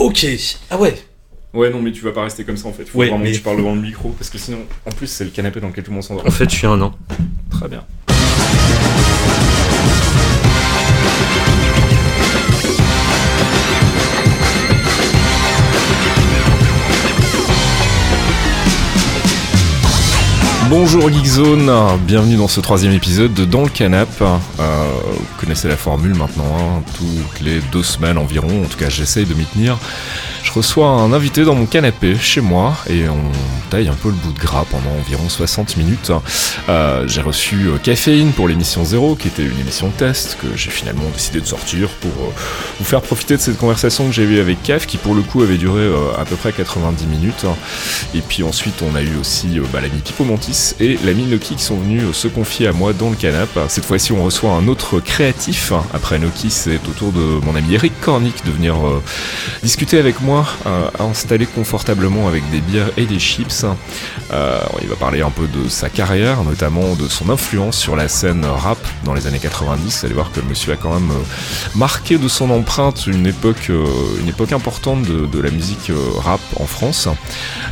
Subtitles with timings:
[0.00, 0.26] Ok.
[0.70, 0.94] Ah ouais.
[1.52, 2.86] Ouais, non, mais tu vas pas rester comme ça en fait.
[2.86, 5.06] Faut Ouais, vraiment mais- que tu parles devant le micro parce que sinon, en plus,
[5.08, 6.26] c'est le canapé dans lequel tout le monde s'endort.
[6.26, 6.94] En fait, je suis un an.
[7.50, 7.84] Très bien.
[20.68, 21.70] Bonjour Geekzone,
[22.06, 24.08] bienvenue dans ce troisième épisode de Dans le Canap.
[24.20, 24.88] Euh,
[25.50, 29.34] connaissez la formule maintenant, hein, toutes les deux semaines environ, en tout cas j'essaye de
[29.34, 29.78] m'y tenir.
[30.44, 33.20] Je reçois un invité dans mon canapé chez moi et on
[33.68, 36.12] taille un peu le bout de gras pendant environ 60 minutes.
[36.68, 40.70] Euh, j'ai reçu euh, Caféine pour l'émission 0 qui était une émission test que j'ai
[40.70, 42.32] finalement décidé de sortir pour euh,
[42.78, 45.42] vous faire profiter de cette conversation que j'ai eue avec Caf qui pour le coup
[45.42, 45.86] avait duré
[46.18, 47.44] à peu près 90 minutes.
[48.14, 51.62] Et puis ensuite on a eu aussi bah, l'ami Pipo Mantis et l'ami Noki qui
[51.62, 53.50] sont venus se confier à moi dans le canap.
[53.68, 55.39] Cette fois-ci on reçoit un autre créatif.
[55.94, 59.02] Après Noki c'est au tour de mon ami Eric Cornic de venir euh,
[59.62, 63.64] discuter avec moi, euh, installé confortablement avec des bières et des chips.
[64.32, 68.06] Euh, il va parler un peu de sa carrière, notamment de son influence sur la
[68.08, 70.00] scène rap dans les années 90.
[70.00, 71.10] Vous allez voir que le monsieur a quand même
[71.74, 73.70] marqué de son empreinte une époque,
[74.20, 77.08] une époque importante de, la musique rap en France.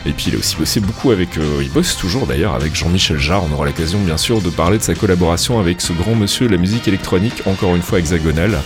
[0.07, 3.45] Et puis il a aussi bossé beaucoup avec, il bosse toujours d'ailleurs avec Jean-Michel Jarre.
[3.45, 6.53] On aura l'occasion bien sûr de parler de sa collaboration avec ce grand monsieur de
[6.53, 8.57] la musique électronique, encore une fois hexagonale.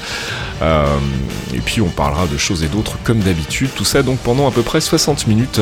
[0.61, 0.85] Euh,
[1.55, 3.71] et puis on parlera de choses et d'autres comme d'habitude.
[3.75, 5.61] Tout ça donc pendant à peu près 60 minutes.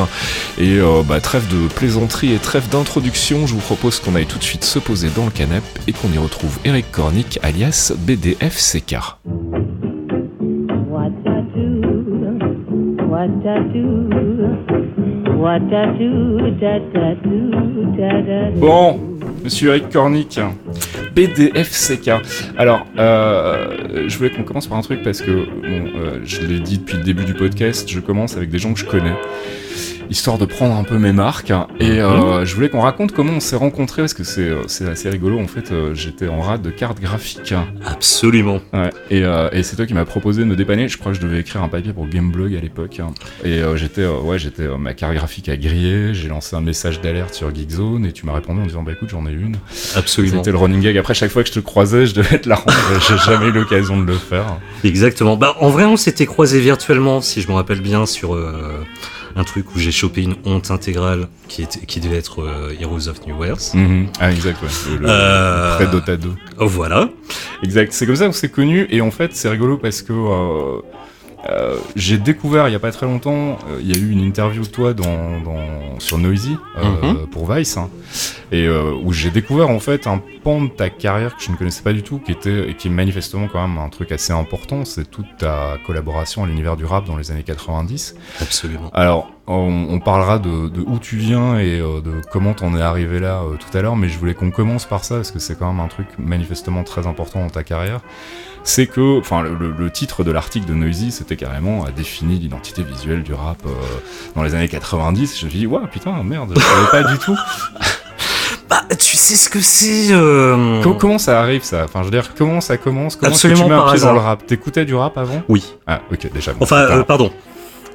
[0.58, 4.38] Et euh, bah, trêve de plaisanterie et trêve d'introduction, je vous propose qu'on aille tout
[4.38, 8.96] de suite se poser dans le canapé et qu'on y retrouve Eric Cornic alias BDFCK.
[10.90, 11.80] What I do,
[13.08, 14.08] what I do,
[15.38, 17.50] what I do, da da do,
[17.96, 18.60] da da do.
[18.60, 19.00] Bon,
[19.44, 20.38] monsieur Eric Cornic,
[21.14, 22.10] BDFCK.
[22.56, 26.60] Alors, euh, je voulais qu'on commence par un truc parce que, bon, euh, je l'ai
[26.60, 29.14] dit depuis le début du podcast, je commence avec des gens que je connais,
[30.10, 31.52] histoire de prendre un peu mes marques.
[31.78, 35.08] Et euh, je voulais qu'on raconte comment on s'est rencontrés parce que c'est euh, assez
[35.08, 35.38] rigolo.
[35.38, 37.54] En fait, euh, j'étais en rade de cartes graphiques.
[37.86, 38.60] Absolument.
[38.72, 40.88] Ouais, et, euh, et c'est toi qui m'as proposé de me dépanner.
[40.88, 43.00] Je crois que je devais écrire un papier pour Gameblog à l'époque.
[43.44, 46.12] Et euh, j'étais, ouais, j'étais ma carte graphique a grillé.
[46.12, 49.10] J'ai lancé un message d'alerte sur Geekzone et tu m'as répondu en disant bah écoute
[49.10, 49.56] j'en ai une.
[49.94, 50.38] Absolument.
[50.38, 50.98] C'était le running gag.
[50.98, 52.72] Après chaque fois que je te croisais, je devais te la rendre.
[53.08, 54.58] J'ai jamais eu l'occasion de le faire.
[54.84, 55.36] Exactement.
[55.36, 58.84] Bah, en vrai, on s'était croisés virtuellement, si je me rappelle bien, sur euh,
[59.40, 63.08] un truc où j'ai chopé une honte intégrale qui, était, qui devait être euh, Heroes
[63.08, 63.72] of New Worlds.
[64.20, 64.60] Ah exact.
[64.62, 64.68] Ouais.
[65.00, 66.28] Le, Euh, le pré Dota 2.
[66.58, 67.08] Oh, voilà.
[67.62, 67.92] Exact.
[67.92, 70.12] C'est comme ça qu'on s'est connus et en fait c'est rigolo parce que
[71.48, 74.20] euh, j'ai découvert il y a pas très longtemps, euh, il y a eu une
[74.20, 77.26] interview de toi dans, dans sur Noisy euh, Mhm.
[77.28, 77.88] pour Vice hein,
[78.52, 81.56] et euh, où j'ai découvert en fait un pan de ta carrière que je ne
[81.56, 84.32] connaissais pas du tout, qui était et qui est manifestement quand même un truc assez
[84.32, 88.16] important, c'est toute ta collaboration à l'univers du rap dans les années 90.
[88.40, 88.90] Absolument.
[88.92, 93.18] Alors, on, on parlera de, de où tu viens et de comment t'en es arrivé
[93.20, 95.70] là tout à l'heure, mais je voulais qu'on commence par ça parce que c'est quand
[95.72, 98.00] même un truc manifestement très important dans ta carrière.
[98.62, 103.22] C'est que, enfin, le, titre de l'article de Noisy, c'était carrément a défini l'identité visuelle
[103.22, 103.70] du rap euh,
[104.36, 105.38] dans les années 90.
[105.40, 107.36] Je me suis dit, ouais, putain, merde, je savais pas du tout.
[108.68, 111.82] Bah, tu sais ce que c'est euh, Co- comment ça arrive ça?
[111.84, 113.16] Enfin, je veux dire, comment ça commence?
[113.16, 114.46] Comment est-ce que Absolument tu mets un pied dans le rap?
[114.46, 115.42] T'écoutais du rap avant?
[115.48, 115.64] Oui.
[115.88, 116.52] Ah, ok, déjà.
[116.52, 117.32] bon, Enfin, euh, pardon.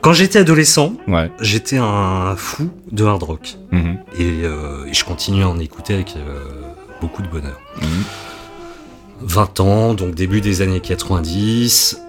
[0.01, 1.31] Quand j'étais adolescent, ouais.
[1.39, 3.55] j'étais un fou de hard rock.
[3.71, 3.99] Mhm.
[4.19, 6.15] Et, euh, et je continue à en écouter avec
[6.99, 7.57] beaucoup de bonheur.
[7.81, 7.87] Mhm.
[9.21, 11.99] 20 ans, donc début des années 90.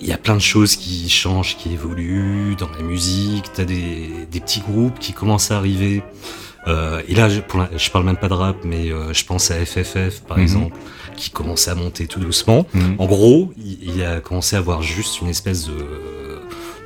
[0.00, 3.44] Il y a plein de choses qui changent, qui évoluent dans la musique.
[3.54, 6.02] T'as des, des petits groupes qui commencent à arriver.
[6.66, 9.24] Euh, et là, je, pour la- je parle même pas de rap, mais euh, je
[9.24, 10.42] pense à FFF par Mhm.
[10.42, 10.76] exemple,
[11.16, 12.66] qui commençait à monter tout doucement.
[12.74, 12.96] Mhm.
[12.98, 15.74] En gros, il, il a commencé à avoir juste une espèce de,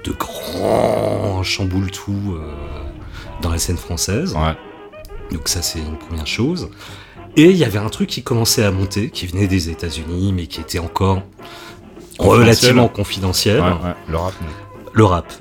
[0.05, 2.41] de grand chamboule tout euh,
[3.43, 4.35] dans la scène française.
[4.35, 4.57] Ouais.
[5.33, 6.69] Donc ça c'est une première chose.
[7.37, 10.47] Et il y avait un truc qui commençait à monter, qui venait des États-Unis, mais
[10.47, 11.23] qui était encore
[12.19, 12.41] Confidentiel.
[12.43, 13.61] relativement confidentiel.
[13.61, 14.35] Ouais, ouais, le rap.
[14.41, 14.49] non.
[14.93, 15.33] Le rap.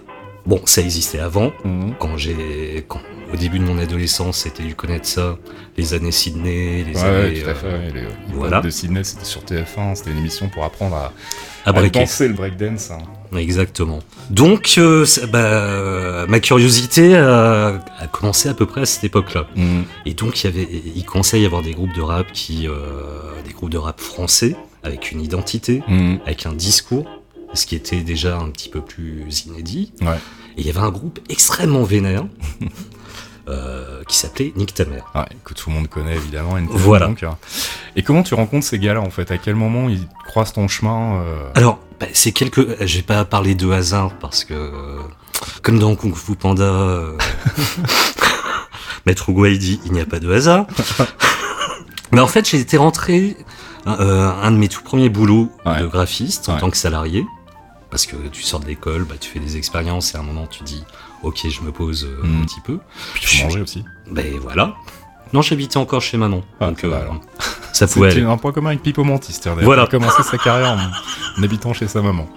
[0.45, 1.51] Bon, ça existait avant.
[1.65, 1.95] Mhm.
[1.99, 3.01] Quand j'ai, quand-
[3.33, 5.37] au début de mon adolescence, c'était du connaître ça,
[5.77, 7.67] les années Sydney, les Ouais, années ouais, tout à fait.
[7.67, 8.61] euh, les- les voilà.
[8.61, 11.13] de Sydney, c'était sur TF1, c'était une émission pour apprendre à,
[11.65, 11.99] à à breaker.
[11.99, 12.91] danser le breakdance.
[12.91, 12.99] hein.
[13.37, 13.99] Exactement.
[14.29, 19.47] Donc, euh, bah, ma curiosité a, a commencé à peu près à cette époque-là.
[20.05, 22.67] Et donc, il y avait, il commençait à y avoir des groupes de rap qui,
[22.69, 22.73] euh,
[23.45, 26.19] des groupes de rap français avec une identité, Mhm.
[26.25, 27.05] avec un discours,
[27.53, 29.91] ce qui était déjà un petit peu plus inédit.
[30.01, 30.15] Ouais.
[30.57, 32.25] Et il y avait un groupe extrêmement vénère
[33.47, 35.05] euh, qui s'appelait Nick ta mère.
[35.15, 36.55] Ouais, que tout le monde connaît évidemment.
[36.69, 37.07] Voilà.
[37.07, 37.29] donc, euh.
[37.95, 39.31] Et comment tu rencontres ces gars-là en fait?
[39.31, 42.83] À quel moment ils croisent ton chemin euh, Alors, Bah, c'est quelques.
[42.85, 44.99] J'ai pas parlé de hasard parce que, euh,
[45.63, 47.17] comme dans Kung Fu Panda, euh,
[49.05, 50.65] Maître Guai dit il n'y a pas de hasard.
[52.11, 53.35] Mais en fait, j'ai été rentré
[53.85, 55.81] euh, un de mes tout premiers boulots Ouais.
[55.81, 56.59] de graphiste en Ouais.
[56.59, 57.25] tant que salarié.
[57.89, 60.45] Parce que tu sors de l'école, bah, tu fais des expériences et à un moment
[60.47, 60.83] tu dis
[61.23, 62.41] ok, je me pose euh, Mm.
[62.41, 62.79] un petit peu.
[63.13, 63.83] Puis tu mangeais aussi.
[64.11, 64.75] Ben voilà.
[65.33, 66.41] Non, j'habitais encore chez maman.
[66.59, 67.19] Ah, donc euh, alors.
[67.73, 68.23] ça pouvait aller.
[68.23, 69.83] un point commun avec Pipo c'est-à-dire Voilà.
[69.83, 72.29] Il a commencé sa carrière en, en habitant chez sa maman.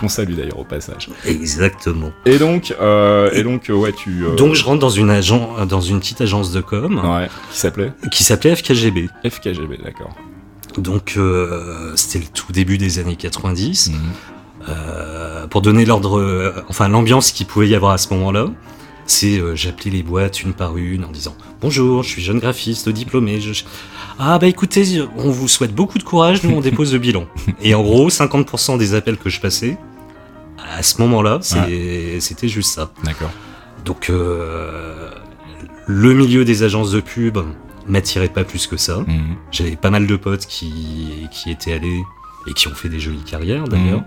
[0.00, 1.08] Qu'on salue d'ailleurs au passage.
[1.24, 2.10] Exactement.
[2.26, 4.24] Et donc, euh, et donc euh, ouais, tu.
[4.24, 7.58] euh, Donc je rentre dans une, agent, dans une petite agence de com Ouais, qui
[7.58, 9.08] s'appelait qui s'appelait FKGB.
[9.24, 10.12] FKGB, d'accord.
[10.76, 13.90] Donc euh, c'était le tout début des années 90.
[13.90, 13.98] Mhm.
[14.68, 18.46] Euh, pour donner l'ordre, euh, enfin l'ambiance qu'il pouvait y avoir à ce moment-là,
[19.06, 22.88] c'est euh, j'appelais les boîtes une par une en disant bonjour, je suis jeune graphiste
[22.88, 23.40] diplômé.
[23.40, 23.64] Je...
[24.18, 27.26] Ah bah écoutez, on vous souhaite beaucoup de courage, nous on dépose le bilan.
[27.62, 29.76] Et en gros, 50% des appels que je passais
[30.76, 32.90] à ce moment-là, c'était juste ça.
[33.04, 33.30] D'accord.
[33.84, 35.10] Donc euh,
[35.86, 37.38] le milieu des agences de pub
[37.86, 39.00] m'attirait pas plus que ça.
[39.00, 39.36] Mhm.
[39.50, 42.02] J'avais pas mal de potes qui, qui étaient allés
[42.46, 44.00] et qui ont fait des jolies carrières d'ailleurs.
[44.00, 44.06] Mhm.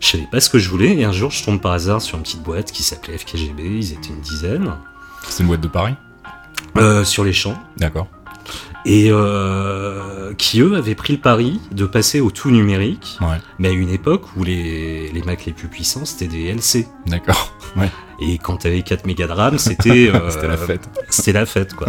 [0.00, 2.16] Je savais pas ce que je voulais et un jour je tombe par hasard sur
[2.16, 4.72] une petite boîte qui s'appelait FKGB, ils étaient une dizaine,
[5.28, 5.94] C'est une boîte de Paris?
[6.76, 8.06] Euh, sur les champs, D'accord.
[8.84, 13.38] et euh, qui eux avaient pris le pari de passer au tout numérique, Ouais.
[13.58, 16.86] mais à une époque où les, les Macs les plus puissants c'était des LC.
[17.06, 17.52] D'accord.
[17.76, 17.90] Ouais.
[18.20, 20.88] Et quand t'avais 4 mégas de RAM, c'était euh, C'était la fête.
[21.10, 21.88] C'était la fête, quoi.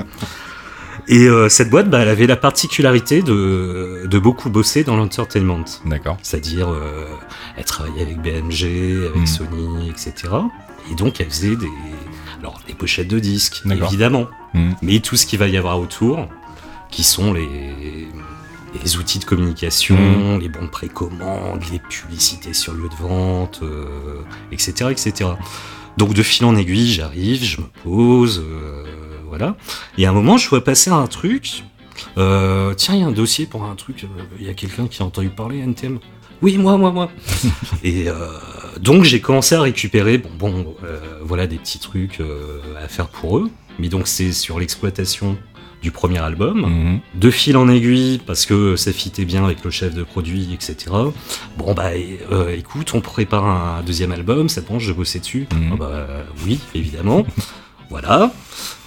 [1.11, 5.65] Et euh, cette boîte, bah, elle avait la particularité de, de beaucoup bosser dans l'entertainment.
[5.85, 6.17] D'accord.
[6.21, 7.05] C'est-à-dire, euh,
[7.57, 9.25] elle travaillait avec BMG, avec Mm.
[9.25, 10.13] Sony, etc.
[10.91, 11.67] Et donc, elle faisait des,
[12.39, 14.27] alors, des pochettes de disques, évidemment.
[14.53, 14.75] Mhm.
[14.83, 16.27] Mais tout ce qu'il va y avoir autour,
[16.91, 18.07] qui sont les,
[18.83, 20.39] les outils de communication, Mm.
[20.41, 24.21] les bons de précommande, les publicités sur lieu de vente, euh,
[24.51, 25.31] etc., etc.
[25.97, 28.83] Donc de fil en aiguille, j'arrive, je me pose, euh,
[29.29, 29.55] voilà.
[29.97, 31.63] Et à un moment, je vois passer un truc.
[32.17, 34.03] euh, tiens, il y a un dossier pour un truc.
[34.03, 35.99] euh, Il y a quelqu'un qui a entendu parler NTM.
[36.41, 37.09] Oui, moi, moi, moi.
[37.83, 38.13] Et euh,
[38.79, 42.21] donc j'ai commencé à récupérer, bon, bon, euh, voilà des petits trucs
[42.81, 43.49] à faire pour eux.
[43.77, 45.37] Mais donc c'est sur l'exploitation
[45.81, 46.99] du premier album Mhm.
[47.15, 50.75] de fil en aiguille parce que ça fitait bien avec le chef de produit, etc.
[51.57, 51.91] Bon bah
[52.31, 55.47] euh, écoute, on prépare un deuxième album, ça te branche de bosser dessus.
[55.51, 56.07] Ah bah
[56.45, 57.25] oui, évidemment.
[57.89, 58.31] voilà.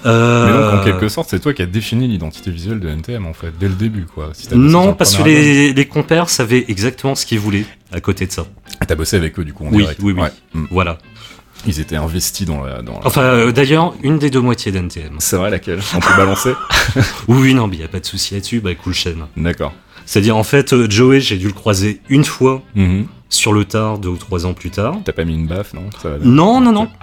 [0.04, 3.26] Mais Euh, donc, en quelque sorte, c'est toi qui as défini l'identité visuelle de NTM,
[3.26, 4.30] en fait, dès le début, quoi.
[4.32, 8.32] Si Non, parce que les, les compères savaient exactement ce qu'ils voulaient à côté de
[8.32, 8.46] ça.
[8.80, 10.00] Ah, T'as bossé avec eux, du coup, en Oui, direct.
[10.02, 10.20] oui, oui.
[10.22, 10.32] Ouais.
[10.54, 10.66] Mhm.
[10.70, 10.98] Voilà.
[11.66, 12.82] Ils étaient investis dans la...
[12.82, 15.16] Dans la- Enfin, euh, d'ailleurs, une des deux moitiés d'NTM.
[15.20, 15.78] C'est vrai, laquelle?
[15.94, 16.52] On peut balancer?
[17.28, 19.26] Oui, non, mais y a pas de souci là-dessus, bah cool chaîne.
[19.36, 19.72] D'accord.
[20.04, 23.06] C'est-à-dire, en fait, euh, Joey, j'ai dû le croiser une fois Mhm.
[23.28, 24.96] sur le tard, deux ou trois ans plus tard.
[25.04, 25.84] T'as pas mis une baffe, non?
[26.02, 26.88] Ça va Non, non, non.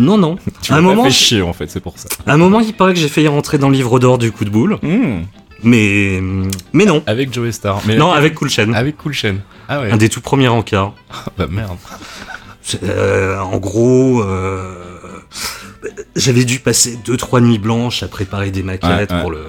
[0.00, 0.36] Non, non.
[0.62, 2.08] Tu un moment, fait chier, en fait, c'est pour ça.
[2.26, 4.50] un moment, il paraît que j'ai failli rentrer dans le livre d'or du coup de
[4.50, 4.78] boule.
[4.82, 5.24] Mhm.
[5.62, 6.20] Mais,
[6.72, 7.02] mais non.
[7.06, 7.80] Avec Joey Star.
[7.86, 8.72] Mais Non, avec Cool Chain.
[8.72, 9.36] Avec Cool Chain.
[9.68, 9.92] Ah ouais.
[9.92, 10.94] Un des tout premiers encarts.
[11.38, 11.76] Bah merde.
[12.82, 14.74] Euh, en gros, euh,
[16.16, 19.20] j'avais dû passer deux trois nuits blanches à préparer des maquettes Ouais, ouais.
[19.20, 19.44] pour le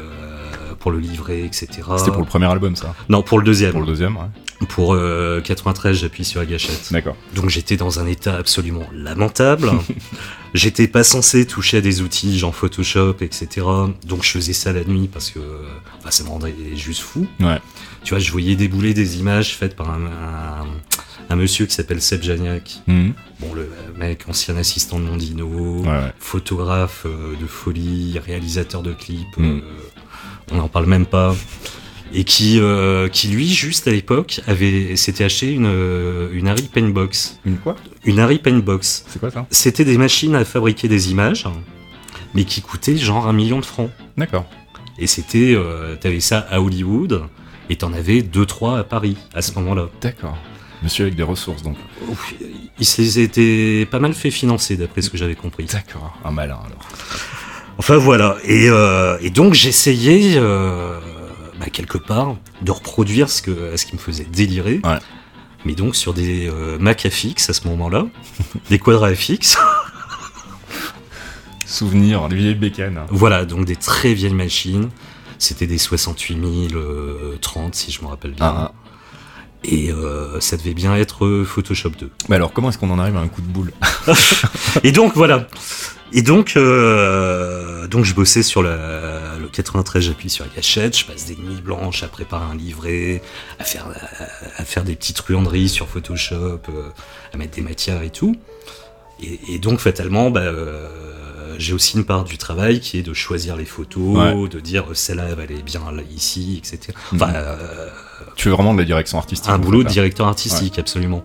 [0.79, 1.67] pour le livrer, etc.
[1.97, 2.95] C'était pour le premier album, ça.
[3.07, 3.71] Non, pour le deuxième.
[3.71, 4.23] Pour le deuxième, ouais.
[4.69, 6.89] Pour euh, 93, j'appuie sur la gâchette.
[6.91, 7.15] D'accord.
[7.35, 9.71] Donc j'étais dans un état absolument lamentable.
[10.53, 13.65] j'étais pas censé toucher à des outils genre Photoshop, etc.
[14.05, 15.39] Donc je faisais ça la nuit parce que
[15.99, 17.25] enfin, ça me rendait juste fou.
[17.39, 17.59] Ouais.
[18.03, 20.67] Tu vois, je voyais débouler des images faites par un, un-
[21.29, 22.81] un monsieur qui s'appelle Seb Janiak.
[22.87, 23.13] Mhm.
[23.39, 25.47] Bon, le mec, ancien assistant de Mondino,
[25.81, 26.13] Ouais, ouais.
[26.19, 29.59] photographe euh, de folie, réalisateur de clips, euh,
[30.51, 31.33] on n'en parle même pas.
[32.13, 36.63] Et qui, euh, qui lui, juste à l'époque, avait s'était acheté une, euh, une Harry
[36.73, 37.39] Paintbox.
[37.45, 37.75] Une quoi?
[38.03, 39.05] Une Harry Paintbox.
[39.07, 39.47] C'est quoi ça?
[39.49, 41.47] C'était des machines à fabriquer des images,
[42.33, 43.89] mais qui coûtaient genre un million de francs.
[44.17, 44.45] D'accord.
[44.99, 47.23] Et c'était, euh, t'avais ça à Hollywood,
[47.69, 49.87] et t'en avais deux, trois à Paris, à ce moment-là.
[50.01, 50.37] D'accord.
[50.83, 51.77] Monsieur avec des ressources, donc.
[52.79, 55.65] Il été pas mal fait financer, d'après ce que j'avais compris.
[55.65, 56.17] D'accord.
[56.25, 56.87] Un malin, alors.
[57.77, 60.99] Enfin voilà, et, euh, et donc j'essayais euh,
[61.61, 64.81] bah, quelque part de reproduire ce, que, ce qui me faisait délirer.
[64.83, 64.97] Ouais.
[65.63, 68.07] Mais donc sur des euh, Mac FX à ce moment-là,
[68.71, 69.59] des Quadra FX,
[71.67, 72.99] Souvenir, les vieilles bécanes.
[73.11, 74.89] voilà, donc des très vieilles machines.
[75.37, 78.45] C'était des 68030 euh, 30, si je me rappelle bien.
[78.45, 78.73] Ah, ah.
[79.63, 82.09] Et euh, ça devait bien être Photoshop 2.
[82.29, 83.71] Mais alors, comment est-ce qu'on en arrive à un coup de boule
[84.83, 85.47] Et donc voilà.
[86.13, 91.25] Et donc, euh, donc je bossais sur la- 93, j'appuie sur la gâchette, je passe
[91.25, 93.21] des nuits blanches à préparer un livret,
[93.59, 96.89] à faire, à, à faire des petites truanderies sur Photoshop, euh,
[97.33, 98.35] à mettre des matières et tout.
[99.21, 103.13] Et, et donc, fatalement, bah, euh, j'ai aussi une part du travail qui est de
[103.13, 104.47] choisir les photos, Ouais.
[104.49, 106.97] de dire euh, celle-là, elle va aller bien là, ici, etc.
[107.13, 107.33] Enfin, Mhm.
[107.35, 107.89] euh,
[108.35, 109.51] Tu fais vraiment de la direction artistique.
[109.51, 111.23] un boulot de directeur artistique, absolument.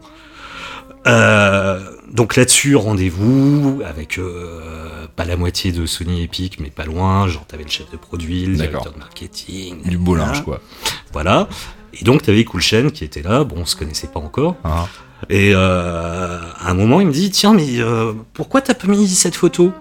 [1.06, 1.80] Euh,
[2.12, 7.26] donc là-dessus, rendez-vous avec euh, pas la moitié de Sony Epic, mais pas loin.
[7.28, 9.82] Genre, t'avais le chef de produit, le directeur de marketing.
[9.82, 10.60] Du beau linge, quoi.
[11.12, 11.48] Voilà.
[12.00, 13.44] Et donc, t'avais Coolchen qui était là.
[13.44, 14.56] Bon, on se connaissait pas encore.
[14.64, 14.86] Hein.
[15.30, 19.08] Et euh, à un moment, il me dit Tiens, mais euh, pourquoi t'as pas mis
[19.08, 19.72] cette photo?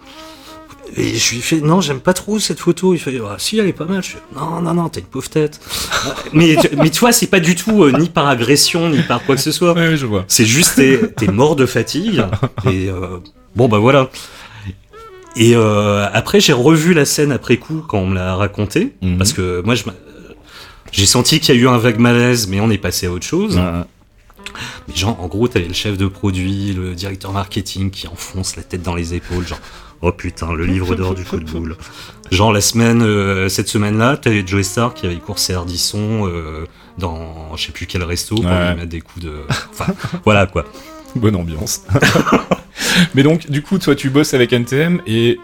[0.97, 2.93] Et je lui fais Non, j'aime pas trop cette photo.
[2.93, 4.03] Il fait Ah, Si, elle est pas mal.
[4.03, 5.59] Je fais Non, non, non, t'as une pauvre tête.
[6.33, 9.35] mais, mais tu vois, c'est pas du tout euh, ni par agression, ni par quoi
[9.35, 9.73] que ce soit.
[9.73, 10.25] Ouais, ouais, je vois.
[10.27, 12.23] C'est juste, t'es mort de fatigue.
[12.65, 13.17] Et euh,
[13.55, 14.09] bon, bah voilà.
[15.35, 18.93] Et euh, après, j'ai revu la scène après coup quand on me l'a raconté.
[19.01, 19.17] Mhm.
[19.17, 19.83] Parce que moi, je
[20.91, 23.25] j'ai senti qu'il y a eu un vague malaise, mais on est passé à autre
[23.25, 23.59] chose.
[24.87, 28.63] Mais genre, en gros, t'avais le chef de produit, le directeur marketing qui enfonce la
[28.63, 29.59] tête dans les épaules, genre,
[30.05, 31.75] oh putain, le livre d'or du football.
[32.31, 36.65] Genre, la semaine, euh, cette semaine-là, t'avais Joey Star qui avait coursé Ardisson euh,
[36.97, 38.69] dans je sais plus quel resto pour Ouais.
[38.71, 39.41] lui mettre des coups de.
[39.71, 39.93] Enfin,
[40.25, 40.65] voilà quoi.
[41.15, 41.83] Bonne ambiance.
[43.15, 45.39] Mais donc, du coup, toi, tu bosses avec NTM et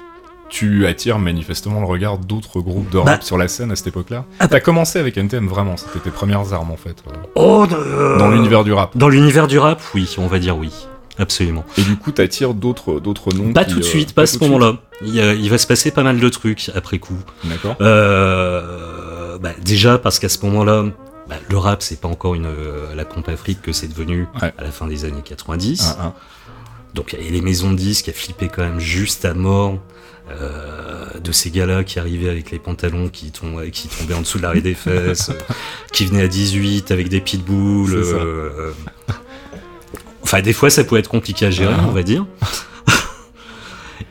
[0.49, 3.17] tu attires manifestement le regard d'autres groupes de rap Bah.
[3.21, 4.25] sur la scène à cette époque-là.
[4.49, 7.01] T'as commencé avec NTM vraiment, c'était tes premières armes en fait.
[7.35, 7.65] Oh,
[8.19, 8.97] Dans l'univers du rap.
[8.97, 10.71] Dans l'univers du rap, oui, on va dire oui.
[11.21, 11.63] Absolument.
[11.77, 13.53] Et du coup, t'attires d'autres d'autres noms.
[13.53, 14.77] Pas qui, tout de euh, suite, pas à ce moment-là.
[15.03, 17.17] Il, va se passer pas mal de trucs après coup.
[17.43, 17.75] D'accord.
[17.81, 20.85] Euh, bah, déjà parce qu'à ce moment-là,
[21.29, 24.53] bah, le rap c'est pas encore une euh, la pompe Afrique que c'est devenu Ouais.
[24.57, 25.95] à la fin des années 90.
[25.99, 26.13] Un, un.
[26.93, 29.33] Donc il y a les maisons de disques qui a flippé quand même juste à
[29.33, 29.77] mort
[30.29, 34.37] euh, de ces gars-là qui arrivaient avec les pantalons qui, tom- qui tombaient en dessous
[34.37, 35.53] de l'arrêt des fesses, euh,
[35.93, 37.93] qui venaient à 18 avec des pitbulls.
[37.93, 38.71] Euh,
[40.33, 41.83] Enfin, des fois, ça pouvait être compliqué à gérer, Ah.
[41.89, 42.25] on va dire.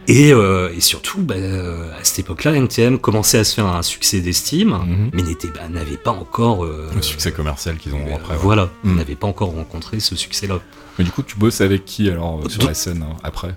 [0.07, 3.83] Et, euh, et surtout, bah, euh, à cette époque-là, NTM commençait à se faire un
[3.83, 5.11] succès d'estime, Mhm.
[5.15, 6.65] mais n'était, bah, n'avait pas encore.
[6.65, 8.35] euh, Le succès commercial qu'ils ont euh, après.
[8.35, 8.41] ouais.
[8.43, 8.97] voilà, Mhm.
[8.97, 10.59] n'avait pas encore rencontré ce succès-là.
[10.99, 13.55] Mais du coup, tu bosses avec qui alors sur Donc- la scène hein, après?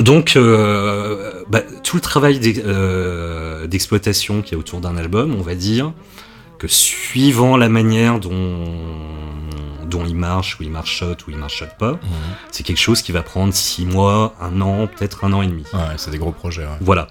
[0.00, 2.60] Donc, bah, tout le travail d'ex-
[3.68, 5.92] d'exploitation qu'il y a autour d'un album, on va dire
[6.60, 8.64] que suivant la manière dont,
[9.86, 11.98] dont il marche, ou il marchote, ou il marchote pas,
[12.52, 15.64] c'est quelque chose qui va prendre six mois, un an, peut-être un an et demi.
[15.72, 16.62] Ouais, c'est des gros projets.
[16.62, 16.78] ouais.
[16.80, 17.08] Voilà.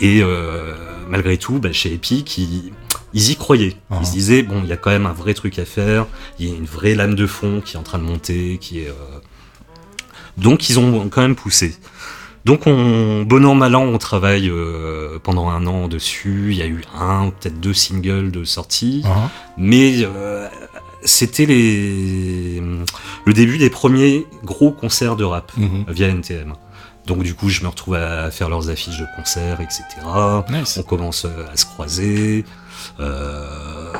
[0.00, 0.74] Et euh,
[1.08, 2.72] malgré tout, bah, chez Epic, ils,
[3.12, 3.76] ils y croyaient.
[4.00, 6.06] Ils se disaient, bon, il y a quand même un vrai truc à faire,
[6.38, 8.80] il y a une vraie lame de fond qui est en train de monter, qui
[8.80, 8.88] est...
[8.88, 8.92] euh,
[10.38, 11.76] Donc ils ont quand même poussé.
[12.44, 16.48] Donc on, bon an, mal an, on travaille euh, pendant un an dessus.
[16.50, 19.02] Il y a eu un, ou peut-être deux singles de sortie.
[19.06, 20.48] Hein Mais euh,
[21.04, 22.60] c'était les...
[23.24, 25.84] le début des premiers gros concerts de rap Mhm.
[25.88, 26.54] via NTM.
[27.06, 29.84] Donc du coup, je me retrouve à faire leurs affiches de concerts, etc.
[30.50, 30.78] Nice.
[30.78, 32.44] On commence euh, à se croiser.
[33.00, 33.92] Euh,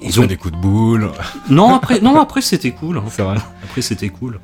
[0.00, 1.10] Ils ils ont des coups de boule.
[1.50, 2.98] non après non après c'était cool.
[2.98, 3.04] hein.
[3.10, 3.36] C'est vrai.
[3.62, 4.40] Après c'était cool.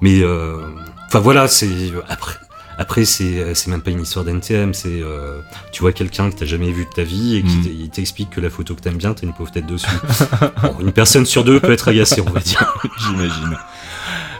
[0.00, 0.60] Mais euh,
[1.08, 1.68] enfin voilà c'est
[2.08, 2.34] après
[2.78, 5.40] après c'est c'est même pas une histoire d'NTM c'est euh,
[5.72, 7.88] tu vois quelqu'un que t'as jamais vu de ta vie et qui Mm.
[7.88, 9.88] t'explique que la photo que t'aimes bien t'as une pauvre tête dessus.
[10.62, 12.72] Bon, une personne sur deux peut être agacée on va dire.
[13.00, 13.56] J'imagine.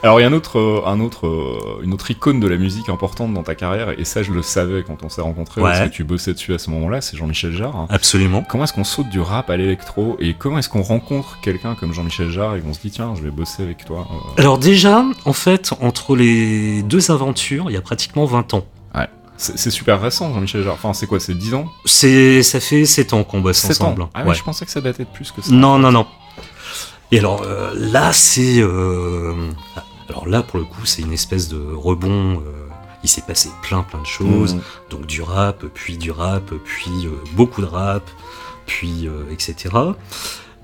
[0.03, 2.57] Alors il y a un autre, euh, un autre, euh, une autre icône de la
[2.57, 5.81] musique importante dans ta carrière, et ça je le savais quand on s'est rencontrés, parce
[5.81, 5.89] Ouais.
[5.89, 7.87] que tu bossais dessus à ce moment-là, c'est Jean-Michel Jarre.
[7.91, 8.43] Absolument.
[8.49, 11.93] Comment est-ce qu'on saute du rap à l'électro, et comment est-ce qu'on rencontre quelqu'un comme
[11.93, 15.05] Jean-Michel Jarre et qu'on se dit tiens je vais bosser avec toi euh, Alors déjà
[15.25, 18.65] en fait entre les deux aventures il y a pratiquement 20 ans.
[19.41, 21.67] C'est c'est super récent Jean-Michel Jarre, enfin c'est quoi, c'est 10 ans?
[21.85, 24.03] C'est, ça fait 7 ans qu'on bosse 7 ensemble.
[24.03, 24.35] ans Ah ouais, Ouais.
[24.35, 25.53] je pensais que ça datait de plus que ça.
[25.53, 26.07] Non, non, non.
[27.13, 28.59] Et alors euh, là, c'est.
[28.61, 29.33] euh,
[30.09, 32.39] alors là, pour le coup, c'est une espèce de rebond.
[32.41, 32.53] euh,
[33.05, 34.55] il s'est passé plein, plein de choses.
[34.57, 34.61] Mmh.
[34.91, 38.03] Donc du rap, puis du rap, puis euh, beaucoup de rap,
[38.67, 39.75] puis euh, etc.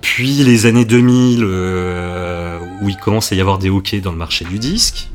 [0.01, 4.17] Puis les années 2000, euh, où il commence à y avoir des hockey dans le
[4.17, 5.09] marché du disque,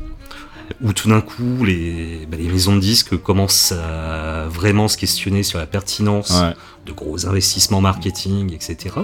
[0.81, 5.43] où tout d'un coup les, bah, les maisons de disques commencent à vraiment se questionner
[5.43, 6.53] sur la pertinence Ouais.
[6.87, 8.95] de gros investissements marketing, etc.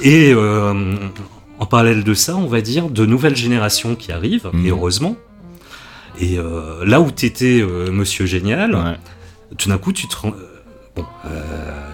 [0.00, 0.94] Et euh,
[1.62, 4.66] en parallèle de ça, on va dire de nouvelles générations qui arrivent, Mhm.
[4.66, 5.14] et heureusement.
[6.18, 8.96] Et euh, là où t'étais euh, Monsieur Génial, Ouais.
[9.58, 10.16] tout d'un coup tu te...
[10.26, 10.30] euh,
[10.96, 11.40] Bon, euh,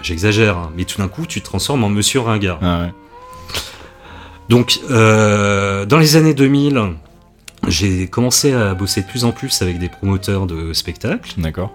[0.01, 2.59] j'exagère, hein, mais tout d'un coup tu te transformes en Monsieur Ringard.
[2.61, 2.93] Ah ouais.
[4.49, 6.81] Donc, dans les années 2000,
[7.67, 11.31] j'ai commencé à bosser de plus en plus avec des promoteurs de spectacles.
[11.37, 11.71] D'accord.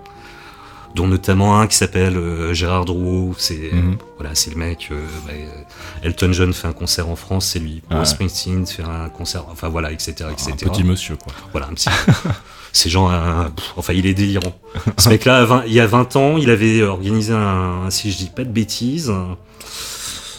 [0.95, 3.35] Dont notamment un qui s'appelle euh, Gérard Drouot.
[3.39, 3.97] C'est Mhm.
[4.19, 4.89] voilà, c'est le mec.
[4.93, 7.83] euh, bah, euh, Elton John fait un concert en France, c'est lui.
[7.89, 8.05] Bruce Ouais.
[8.15, 9.45] Springsteen fait un concert.
[9.51, 10.53] Enfin voilà, etc., etc.
[10.53, 11.33] Un petit monsieur, quoi.
[11.53, 11.89] Voilà, un petit.
[12.73, 14.53] Ces gens, un- pff, enfin, il est délirant.
[14.99, 18.17] Ce mec-là, à 20 il y a 20 ans, il avait organisé un, si je
[18.17, 19.37] dis pas de bêtises, un,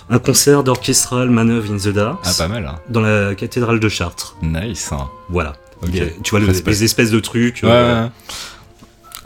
[0.09, 2.75] un concert d'orchestral Man of in the Dark Ah, pas mal, hein.
[2.89, 4.35] dans la cathédrale de Chartres.
[4.41, 4.91] Nice.
[4.91, 5.07] hein.
[5.29, 5.53] Voilà.
[5.81, 5.89] Ok.
[5.93, 8.09] Il y a- tu vois, le- les espèces de trucs Ouais, euh, ouais.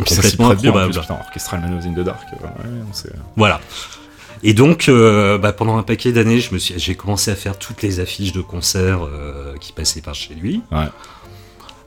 [0.08, 2.27] Complètement bien, en plus, putain, Orchestral Man in the Dark.
[2.34, 3.12] euh, ouais, on sait.
[3.36, 3.60] Voilà.
[4.41, 7.58] Et donc, euh, bah, pendant un paquet d'années, je me suis, j'ai commencé à faire
[7.60, 10.62] toutes les affiches de concerts euh, qui passaient par chez lui.
[10.72, 10.86] Ouais.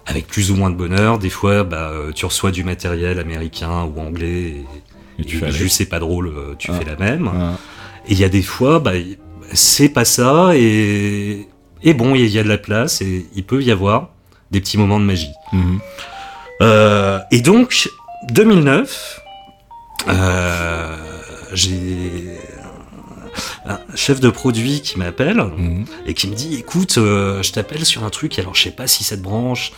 [0.05, 1.19] Avec plus ou moins de bonheur.
[1.19, 4.27] Des fois, bah, euh, tu reçois du matériel américain ou anglais.
[4.29, 4.67] Et,
[5.21, 7.31] Et tu et fais juste c'est pas drôle, euh, tu fais la même.
[8.07, 8.93] Et il y a des fois, bah,
[9.55, 10.51] c'est pas ça.
[10.55, 11.49] Et,
[11.83, 14.11] et bon, il y a de la place et il peut y avoir
[14.51, 15.31] des petits moments de magie.
[15.53, 15.79] Mhm.
[16.61, 17.89] Euh, et donc,
[18.31, 19.21] 2009,
[20.09, 20.97] euh,
[21.53, 22.39] j'ai
[23.65, 25.85] un chef de produit qui m'appelle Mhm.
[26.07, 28.87] et qui me dit écoute, euh, je t'appelle sur un truc, alors je sais pas
[28.87, 29.73] si ça te branche.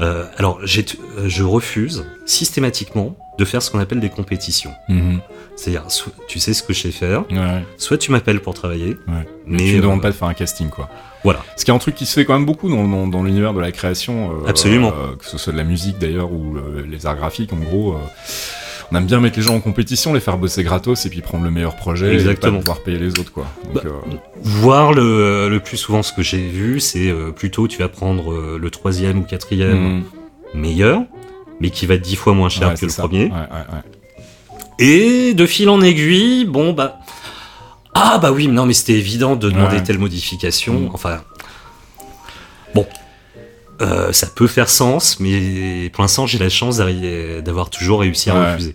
[0.00, 0.82] Euh, alors, euh,
[1.26, 4.72] je refuse systématiquement de faire ce qu'on appelle des compétitions.
[4.88, 5.20] Mhm.
[5.56, 5.84] C'est-à-dire,
[6.28, 7.64] tu sais ce que je sais faire, Ouais, ouais.
[7.78, 9.26] soit tu m'appelles pour travailler, Ouais.
[9.46, 10.88] mais tu ne euh, demandes pas de faire un casting, quoi.
[11.24, 11.40] Voilà.
[11.56, 13.54] Ce qui est un truc qui se fait quand même beaucoup dans, dans- dans l'univers
[13.54, 14.30] de la création.
[14.44, 14.92] euh, Absolument.
[15.18, 17.96] que ce soit de la musique d'ailleurs ou le- les arts graphiques, en gros.
[18.90, 21.44] On aime bien mettre les gens en compétition, les faire bosser gratos et puis prendre
[21.44, 22.52] le meilleur projet Exactement.
[22.52, 23.46] et pas pouvoir payer les autres, quoi.
[23.64, 27.68] Donc, Bah, euh, Voir le, le plus souvent ce que j'ai vu, c'est euh, plutôt
[27.68, 30.04] tu vas prendre euh, le troisième ou quatrième mhm.
[30.54, 31.02] meilleur,
[31.60, 33.02] mais qui va être dix fois moins cher Ouais, que le ça.
[33.02, 33.24] premier.
[33.24, 33.82] Ouais, ouais, ouais.
[34.78, 36.98] Et de fil en aiguille, bon bah.
[37.94, 40.74] Ah bah oui, non mais c'était évident de demander telle modification.
[40.80, 40.90] Mm.
[40.94, 41.20] Enfin.
[42.74, 42.86] Bon.
[43.80, 48.34] Euh, ça peut faire sens, mais pour l'instant j'ai la chance d'avoir toujours réussi à
[48.34, 48.50] Ouais.
[48.52, 48.74] refuser.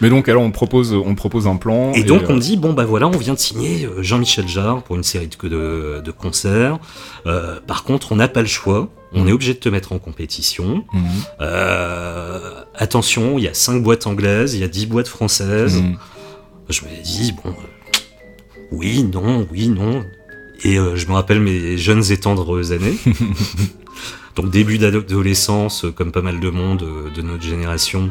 [0.00, 1.92] Mais donc alors on propose, on propose un plan.
[1.94, 4.46] Et donc euh, on me dit bon bah voilà, on vient de signer euh, Jean-Michel
[4.46, 6.78] Jarre pour une série de, de, de concerts.
[7.26, 8.88] Euh, par contre, on n'a pas le choix.
[9.16, 9.28] On Mm.
[9.28, 10.84] est obligé de te mettre en compétition.
[10.92, 11.04] mhm,
[12.76, 15.76] attention, il y a 5 boîtes anglaises, il y a 10 boîtes françaises.
[15.82, 15.96] mhm.
[16.68, 17.54] Je me dis, bon,
[18.72, 20.04] oui, non, oui, non.
[20.64, 22.96] Et je me rappelle mes jeunes et tendres années.
[24.36, 28.10] Donc début d'adolescence, euh, comme pas mal de monde euh, de notre génération.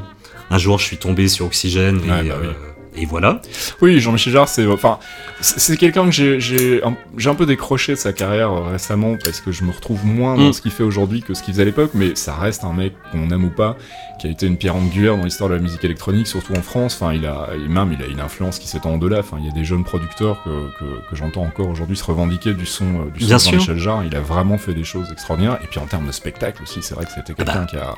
[0.49, 2.47] Un jour, je suis tombé sur Oxygène et, Ouais, bah oui.
[2.47, 2.51] euh,
[2.95, 3.41] et voilà.
[3.81, 4.99] Oui, Jean-Michel Jarre, c'est enfin,
[5.41, 9.15] c'est quelqu'un que j'ai j'ai un, j'ai un peu décroché de sa carrière euh, récemment
[9.23, 10.53] parce que je me retrouve moins dans Mm.
[10.53, 12.93] ce qu'il fait aujourd'hui que ce qu'il faisait à l'époque, mais ça reste un mec
[13.11, 13.77] qu'on aime ou pas,
[14.19, 16.97] qui a été une pierre angulaire dans l'histoire de la musique électronique, surtout en France.
[16.99, 19.19] Enfin, il a et même il a une influence qui s'étend au-delà.
[19.19, 20.49] Enfin, il y a des jeunes producteurs que,
[20.79, 23.39] que, que j'entends encore aujourd'hui se revendiquer du son euh, du son de.
[23.39, 24.03] Jean-Michel Jarre.
[24.05, 25.59] Il a vraiment fait des choses extraordinaires.
[25.63, 27.67] Et puis en termes de spectacle aussi, c'est vrai que c'était quelqu'un bah.
[27.69, 27.95] qui a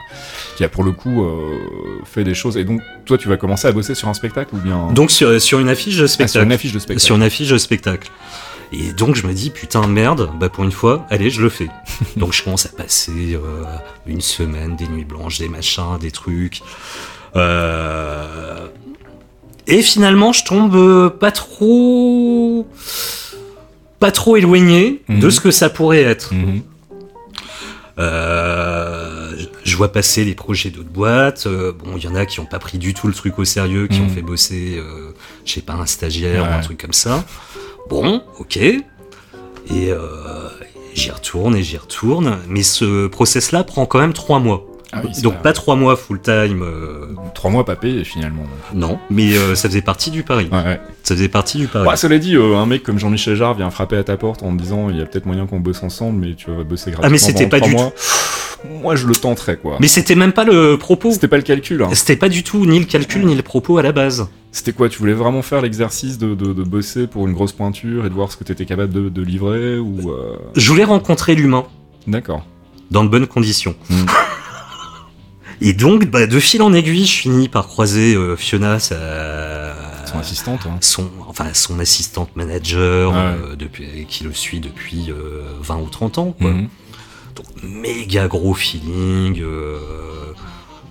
[0.57, 1.59] qui a pour le coup euh,
[2.05, 2.57] fait des choses.
[2.57, 4.91] Et donc, toi, tu vas commencer à bosser sur un spectacle ou bien?
[4.93, 6.31] Donc sur, sur une affiche de Ah, spectacle.
[6.31, 7.05] sur une affiche de spectacle.
[7.05, 8.09] Sur une affiche de spectacle.
[8.71, 11.69] Et donc je me dis, putain, merde, bah pour une fois, allez, je le fais.
[12.17, 13.63] donc je commence à passer euh,
[14.05, 16.61] une semaine, des nuits blanches, des machins, des trucs.
[17.35, 18.67] Euh,
[19.67, 22.67] Et finalement, je tombe euh, pas trop.
[23.99, 25.19] pas trop éloigné Mhm.
[25.19, 26.33] de ce que ça pourrait être.
[26.33, 26.61] Mhm.
[27.97, 31.47] Euh, je vois passer les projets d'autres boîtes.
[31.47, 33.45] euh, bon, il y en a qui ont pas pris du tout le truc au
[33.45, 34.05] sérieux, qui Mhm.
[34.05, 35.11] ont fait bosser, euh,
[35.45, 37.23] je sais pas, un stagiaire ou un truc comme ça.
[37.89, 38.57] Bon, ok.
[38.57, 38.81] Et
[39.71, 39.99] euh,
[40.93, 42.37] j'y retourne et j'y retourne.
[42.47, 44.65] Mais ce process-là prend quand même trois mois.
[44.91, 48.43] Ah oui, Donc pas trois mois full time, euh, Trois mois pas finalement.
[48.73, 48.97] non.
[49.09, 50.47] Mais euh, ça faisait partie du pari.
[50.51, 50.79] Ouais, ouais.
[51.03, 51.85] Ça faisait partie du pari.
[51.87, 54.55] Ouais, cela dit, euh, un mec comme Jean-Michel Jarre vient frapper à ta porte en
[54.55, 57.03] te disant il y a peut-être moyen qu'on bosse ensemble, mais tu vas bosser gratuitement.
[57.03, 57.91] Ah, mais c'était pas du mois.
[58.81, 59.77] Moi, je le tenterais quoi.
[59.79, 61.11] Mais c'était même pas le propos.
[61.11, 61.83] C'était pas le calcul.
[61.83, 61.89] Hein.
[61.93, 64.27] C'était pas du tout ni le calcul ni le propos à la base.
[64.55, 68.05] C'était quoi Tu voulais vraiment faire l'exercice de, de, de bosser pour une grosse pointure
[68.05, 71.35] et de voir ce que t'étais capable de, de livrer ou euh, Je voulais rencontrer
[71.35, 71.65] l'humain.
[72.07, 72.45] D'accord.
[72.89, 73.75] dans de bonnes conditions.
[73.89, 74.05] Mm.
[75.61, 78.95] Et donc, bah, de fil en aiguille, je finis par croiser euh, Fiona, sa...
[80.05, 80.61] Son assistante.
[80.67, 80.77] Hein.
[80.79, 83.17] son, enfin, son assistante manager, Ouais.
[83.17, 86.35] euh, depuis, qui le suit depuis euh, 20 ou 30 ans.
[86.39, 86.51] Quoi.
[86.51, 86.67] Mhm.
[87.35, 89.41] Donc, méga gros feeling.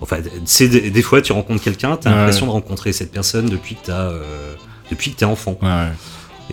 [0.01, 2.15] Enfin, tu sais, des, des fois, tu rencontres quelqu'un, t'as Ouais.
[2.17, 4.53] l'impression de rencontrer cette personne depuis que t'as, euh,
[4.91, 5.57] depuis que t'es enfant.
[5.61, 5.87] Ouais.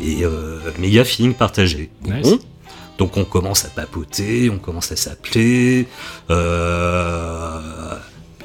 [0.03, 1.91] Et euh, méga feeling partagé.
[2.03, 2.39] Bon.
[2.99, 5.87] Donc on commence à papoter, on commence à s'appeler.
[6.31, 7.95] euh,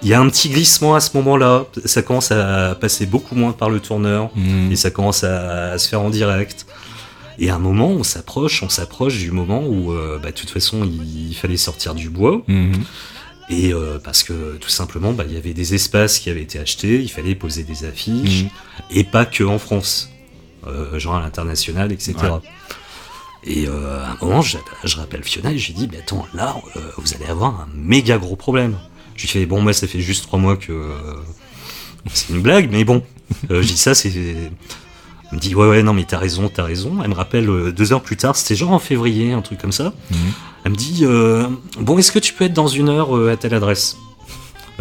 [0.04, 1.66] Il y a un petit glissement à ce moment-là.
[1.86, 4.72] Ça commence à passer beaucoup moins par le tourneur Mhm.
[4.72, 6.66] et ça commence à, à se faire en direct.
[7.40, 10.50] Et à un moment, on s'approche, on s'approche du moment où, euh, bah, de toute
[10.50, 12.42] façon, il, il fallait sortir du bois.
[12.48, 12.74] Mhm.
[13.50, 16.60] Et euh, parce que tout simplement, bah, il y avait des espaces qui avaient été
[16.60, 18.50] achetés, il fallait poser des affiches, Mhm.
[18.92, 20.10] et pas que en France,
[20.68, 22.14] euh, genre à l'international, etc.
[22.24, 22.30] Ouais.
[23.46, 26.28] Et euh, à un moment, je, je rappelle Fiona et je lui dis, mais attends,
[26.34, 26.56] là,
[26.98, 28.76] vous allez avoir un méga gros problème.
[29.16, 30.92] Je lui fais, bon, moi, ça fait juste trois mois que
[32.14, 33.02] c'est une blague, mais bon,
[33.50, 34.10] je dis ça, c'est.
[35.30, 37.02] Elle me dit, ouais, ouais, non, mais t'as raison, t'as raison.
[37.04, 39.94] Elle me rappelle deux heures plus tard, c'était genre en février, un truc comme ça.
[40.12, 40.18] Mhm.
[40.68, 41.48] Elle me dit, euh,
[41.80, 43.96] bon, est-ce que tu peux être dans une heure euh, à telle adresse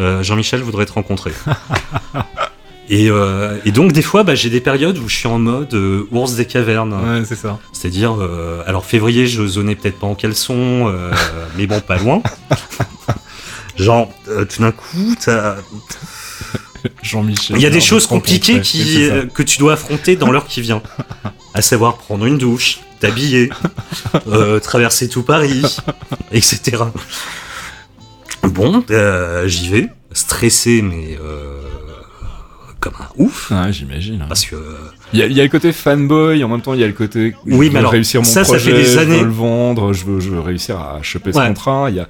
[0.00, 1.30] Euh, Jean-Michel voudrait te rencontrer.
[2.88, 5.72] et, euh, et donc, des fois, bah, j'ai des périodes où je suis en mode
[5.74, 6.92] euh, ours des cavernes.
[6.92, 7.60] Ouais, c'est ça.
[7.72, 10.92] C'est-à-dire, euh, alors février, je zonais peut-être pas en caleçon,
[11.56, 12.20] mais bon, pas loin.
[13.76, 15.54] Genre, tout d'un coup, t'as-
[17.02, 17.56] Jean-Michel.
[17.56, 19.14] il y a des choses compliquées qui, ça.
[19.14, 20.82] euh, que tu dois affronter dans l'heure qui vient.
[21.54, 23.50] À savoir prendre une douche, t'habiller,
[24.28, 25.62] euh, traverser tout Paris,
[26.32, 26.78] etc.
[28.42, 31.18] Bon, euh, j'y vais, stressé, mais
[32.80, 33.52] comme un ouf.
[33.70, 34.24] J'imagine.
[34.28, 34.56] Parce que
[35.12, 36.86] Il y, a, il y a le côté fanboy, en même temps il y a
[36.86, 38.98] le côté je Oui, veux mais alors, réussir mon ça, ça projet, fait des je
[38.98, 39.18] années.
[39.18, 41.48] veux le vendre, je veux, je veux réussir à choper ce Ouais.
[41.48, 41.86] contrat.
[41.90, 42.08] Il y a,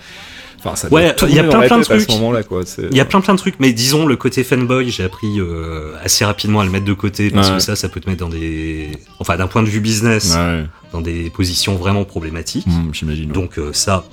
[0.59, 2.88] enfin, ça Ouais, il y a plein, plein de tête à ce trucs.
[2.90, 5.92] Il y a plein plein de trucs, mais disons le côté fanboy, j'ai appris euh,
[6.03, 7.55] assez rapidement à le mettre de côté parce Ouais.
[7.57, 8.90] que ça, ça peut te mettre dans des,
[9.21, 12.66] enfin d'un point de vue business, Ouais, dans des positions vraiment problématiques.
[12.66, 13.31] Hum, j'imagine.
[13.33, 14.05] Donc euh, ça,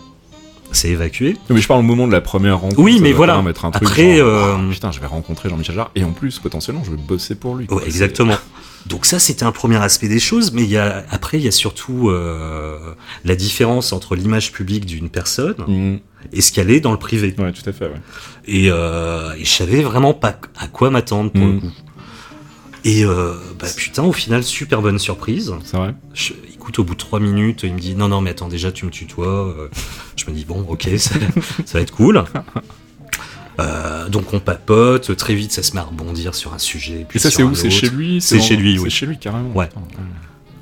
[0.72, 1.38] c'est évacué.
[1.50, 2.82] Mais je parle au moment de la première rencontre.
[2.82, 3.42] Oui, mais voilà.
[3.48, 6.12] être un truc Après, genre, euh, Ah, putain, je vais rencontrer Jean-Michel Jarre et en
[6.14, 7.68] plus potentiellement je vais bosser pour lui.
[7.68, 7.78] quoi.
[7.78, 8.36] Ouais, exactement.
[8.88, 11.48] Donc ça, c'était un premier aspect des choses, mais il y a, après, il y
[11.48, 12.78] a surtout euh,
[13.24, 16.00] la différence entre l'image publique d'une personne Hum,
[16.32, 17.34] est dans le privé.
[17.38, 17.86] Ouais, tout à fait.
[17.86, 18.02] Ouais.
[18.46, 21.54] Et, euh, et je savais vraiment pas à quoi m'attendre pour Mm.
[21.56, 21.72] le coup.
[22.86, 25.54] Et euh, bah putain, au final, super bonne surprise.
[25.64, 25.96] C'est vrai.
[26.14, 28.72] Je- écoute, au bout de trois minutes, il me dit non, non, mais attends, déjà
[28.74, 29.48] tu me tutoies.
[29.48, 29.70] Euh,
[30.18, 31.16] je me dis bon, ok, ça,
[31.66, 32.24] ça va être cool.
[33.60, 37.06] Euh, donc on papote, très vite ça se met à rebondir sur un sujet.
[37.08, 37.54] Puis Et ça, c'est où?
[37.54, 38.90] C'est chez lui C'est chez lui, C'est oui.
[38.90, 39.52] chez lui, carrément.
[39.54, 39.68] Ouais.
[39.68, 39.82] Putain,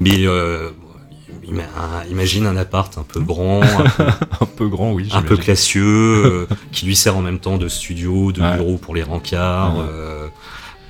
[0.01, 0.71] Mais euh,
[2.09, 3.25] imagine un appart un peu Mm.
[3.25, 4.03] grand, un peu,
[4.41, 5.09] Un peu grand, oui.
[5.13, 5.83] un peu classieux,
[6.25, 8.55] euh, qui lui sert en même temps de studio, de Ouais.
[8.57, 9.83] bureau pour les rencarts, Ouais.
[9.89, 10.27] euh,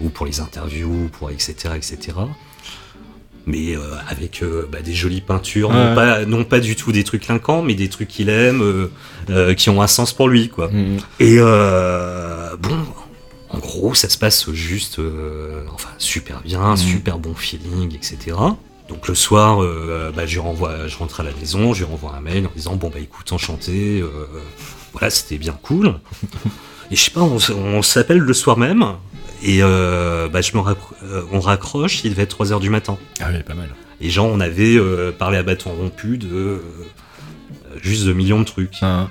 [0.02, 1.56] ou pour les interviews, pour etc.
[1.76, 2.17] etc.
[3.47, 5.76] Mais euh, avec euh, bah, des jolies peintures, Ouais.
[5.76, 8.62] non, pas, non pas du tout des trucs clinquants, mais des trucs qu'il aime,
[9.30, 10.67] euh, qui ont un sens pour lui, quoi.
[10.67, 12.78] Hum, Et bon,
[13.50, 15.00] en gros, ça se passe juste,
[15.74, 16.78] enfin, super bien, Mhm.
[16.78, 18.36] super bon feeling, etc.
[18.92, 21.90] Donc le soir, euh, bah, je, lui renvoie, je rentre à la maison, je lui
[21.90, 24.28] renvoie un mail en disant bon bah écoute, enchanté, euh,
[24.92, 25.96] voilà, c'était bien cool.
[26.92, 28.86] Et je sais pas, on, s'appelle le soir même
[29.44, 32.98] et euh, bah, je me euh, on raccroche, il devait être 3 heures du matin.
[33.22, 33.70] Ah oui, pas mal.
[34.02, 36.60] Et genre, on avait euh, parlé à bâton rompu de euh,
[37.82, 38.76] juste de millions de trucs.
[38.82, 39.08] Ah,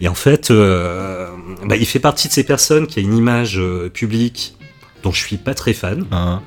[0.00, 1.28] Et en fait, euh,
[1.66, 4.56] bah, il fait partie de ces personnes qui a une image euh, publique
[5.02, 6.06] dont je suis pas très fan.
[6.10, 6.40] ah.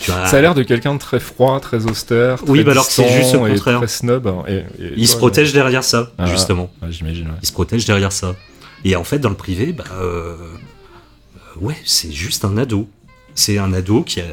[0.00, 2.38] Tu Ça a l'air de quelqu'un de très froid, très austère.
[2.46, 3.78] Oui, très bah alors que c'est juste le contraire.
[3.78, 4.30] Très snob.
[4.46, 4.64] et- et
[4.96, 6.26] il se toi, protège derrière ça, Ah.
[6.26, 6.70] justement.
[6.90, 7.26] j'imagine.
[7.28, 7.34] ouais.
[7.42, 8.34] Il se protège derrière ça.
[8.84, 12.88] Et en fait, dans le privé, bah, euh, euh, ouais, c'est juste un ado.
[13.34, 14.24] C'est un ado qui a,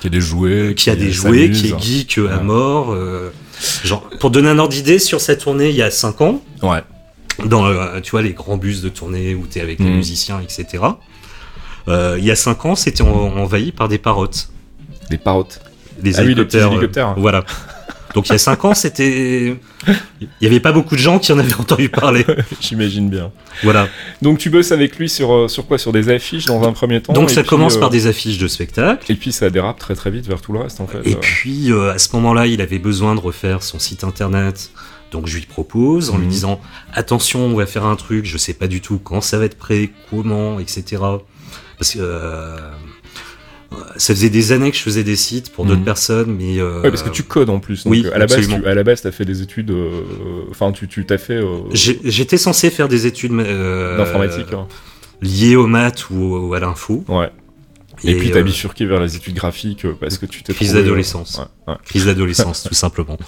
[0.00, 0.74] Qui a des jouets.
[0.74, 2.92] qui a des jouets, qui est geek à mort.
[2.92, 3.30] euh,
[3.84, 6.82] genre, pour donner un ordre d'idée, sur sa tournée il y a 5 ans, Ouais.
[7.44, 9.96] dans euh, tu vois les grands bus de tournée où t'es avec les Mhm.
[9.96, 10.82] musiciens, etc.
[11.88, 14.48] Euh, il y a 5 ans, c'était en- envahi par des parottes.
[15.10, 15.60] Des parottes.
[15.64, 17.10] Ah oui, les petits hélicoptères.
[17.10, 17.44] euh, voilà.
[18.14, 19.54] Donc il y a 5 ans, c'était.
[20.20, 22.24] Il n'y avait pas beaucoup de gens qui en avaient entendu parler.
[22.60, 23.30] J'imagine bien.
[23.62, 23.86] Voilà.
[24.20, 25.78] Donc tu bosses avec lui sur, euh, sur quoi?
[25.78, 27.12] Sur des affiches dans un premier temps?
[27.12, 29.12] Donc ça puis, commence euh, par des affiches de spectacle.
[29.12, 31.06] Et puis ça dérape très très vite vers tout le reste en fait.
[31.08, 34.70] Et puis euh, à ce moment-là, il avait besoin de refaire son site internet.
[35.12, 36.30] Donc je lui propose en lui Mhm.
[36.32, 36.60] disant
[36.94, 39.56] attention, on va faire un truc, je sais pas du tout quand ça va être
[39.58, 40.84] prêt, comment, etc.
[41.78, 42.56] Parce que euh,
[43.96, 45.84] ça faisait des années que je faisais des sites pour d'autres Mhm.
[45.84, 47.84] personnes, mais euh, Ouais, parce que tu codes en plus.
[47.84, 48.60] Donc, oui, euh, à la base, absolument.
[48.62, 49.70] tu, à la base, t'as fait des études.
[49.70, 49.90] euh,
[50.50, 54.52] Enfin, tu, tu t'as fait euh, j'étais censé faire des études euh, d'informatique.
[54.52, 54.66] hein.
[55.22, 57.04] liées aux maths ou, au- à l'info.
[57.08, 57.30] Ouais.
[58.02, 60.82] Et, puis euh, t'as bifurqué vers les études graphiques parce que tu t'es Crise trouvé,
[60.82, 61.38] d'adolescence.
[61.66, 61.78] Ouais, ouais.
[61.84, 63.18] Crise d'adolescence, tout simplement.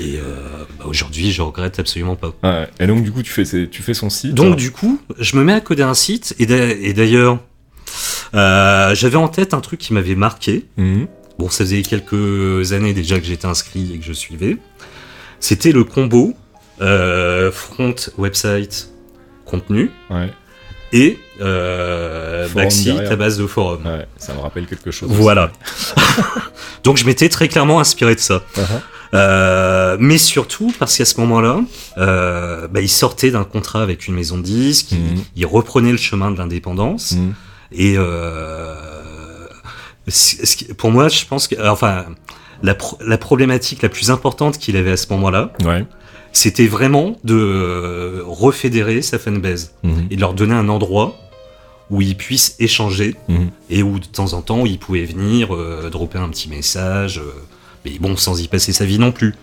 [0.00, 2.34] Et euh, bah, aujourd'hui, je regrette absolument pas.
[2.42, 2.66] Ouais.
[2.80, 4.34] Et donc du coup, tu fais, tu fais son site.
[4.34, 7.38] Donc du coup, je me mets à coder un site et d'a- et d'ailleurs,
[8.32, 10.66] j'avais en tête un truc qui m'avait marqué.
[10.76, 11.06] Mhm.
[11.38, 14.56] Bon, ça faisait quelques années déjà que j'étais inscrit et que je suivais.
[15.40, 16.32] C'était le combo
[16.80, 18.90] euh, front website
[19.44, 20.30] contenu Ouais.
[20.92, 23.12] et euh, derrière.
[23.12, 23.84] à base de forum.
[23.86, 24.06] Ouais.
[24.16, 25.10] Ça me rappelle quelque chose.
[25.12, 25.52] Voilà.
[26.84, 28.42] Donc je m'étais très clairement inspiré de ça.
[28.56, 28.62] Uh-huh.
[29.14, 31.60] Euh, mais surtout parce qu'à ce moment-là,
[31.98, 35.24] euh, bah, il sortait d'un contrat avec une maison de disques, il- Mhm.
[35.36, 37.12] il, reprenait le chemin de l'indépendance.
[37.12, 37.34] Mhm.
[37.72, 38.74] Et euh,
[40.76, 42.06] pour moi, je pense que, enfin,
[42.62, 45.84] la, pro- la problématique la plus importante qu'il avait à ce moment-là, Ouais.
[46.32, 50.06] c'était vraiment de euh, refédérer sa fanbase Mhm.
[50.10, 51.16] et de leur donner un endroit
[51.90, 53.50] où ils puissent échanger Mhm.
[53.70, 57.32] et où de temps en temps ils pouvaient venir euh, dropper un petit message, euh,
[57.84, 59.34] mais bon, sans y passer sa vie non plus.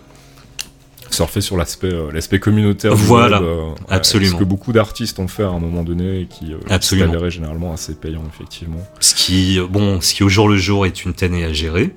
[1.14, 2.94] Surfer sur l'aspect euh, l'aspect communautaire.
[2.94, 3.40] du Voilà.
[3.40, 4.32] web, euh, Absolument.
[4.32, 7.72] Ce que beaucoup d'artistes ont fait à un moment donné et qui euh, avéré généralement
[7.72, 8.84] assez payant, effectivement.
[9.00, 11.94] Ce qui, bon, ce qui au jour le jour est une tannée à gérer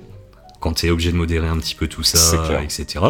[0.60, 3.04] quand tu es obligé de modérer un petit peu tout ça, etc.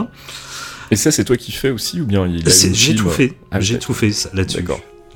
[0.91, 3.79] Et ça, c'est toi qui fais aussi ou bien il J'ai tout fait, ah, j'ai
[3.79, 4.65] tout fait là-dessus.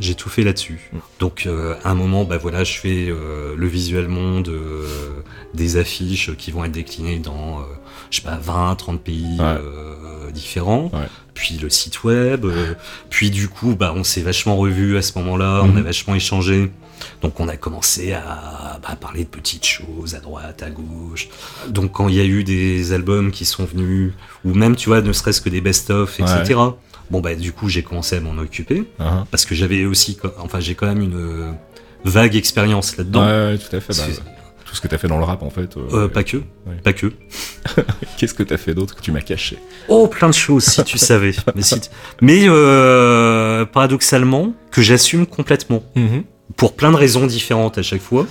[0.00, 0.90] J'ai tout fait là-dessus.
[1.20, 4.86] Donc euh, à un moment, bah voilà, je fais euh, le visuel monde, euh,
[5.54, 7.60] des affiches qui vont être déclinées dans,
[8.12, 9.44] je sais pas, 20, 30 pays Ouais.
[9.44, 10.90] euh, différents.
[10.92, 11.08] Ouais.
[11.34, 12.44] Puis le site web.
[12.44, 12.74] euh,
[13.10, 15.78] puis du coup, bah on s'est vachement revu à ce moment-là, on Mhm.
[15.78, 16.70] a vachement échangé.
[17.22, 21.28] Donc on a commencé à bah, parler de petites choses à droite, à gauche.
[21.68, 24.12] Donc quand il y a eu des albums qui sont venus,
[24.44, 26.54] ou même tu vois, ne serait-ce que des best-of, etc.
[27.10, 30.60] Bon bah du coup j'ai commencé à m'en occuper Ah, parce que j'avais aussi, enfin
[30.60, 31.50] j'ai quand même une euh,
[32.04, 33.24] vague expérience là-dedans.
[33.26, 33.96] Ouais, ouais, tout à fait.
[33.96, 34.22] bah,
[34.72, 35.76] tout ce que t'as fait dans le rap, en fait.
[35.76, 36.76] euh, Euh, pas que, Ouais.
[36.82, 37.12] pas que.
[38.16, 39.58] Qu'est-ce que t'as fait d'autre que tu m'as caché
[39.88, 41.34] Oh, plein de choses si tu savais.
[41.54, 41.78] Mais, si
[42.22, 45.82] Mais, euh, paradoxalement, que j'assume complètement
[46.56, 48.26] pour plein de raisons différentes à chaque fois.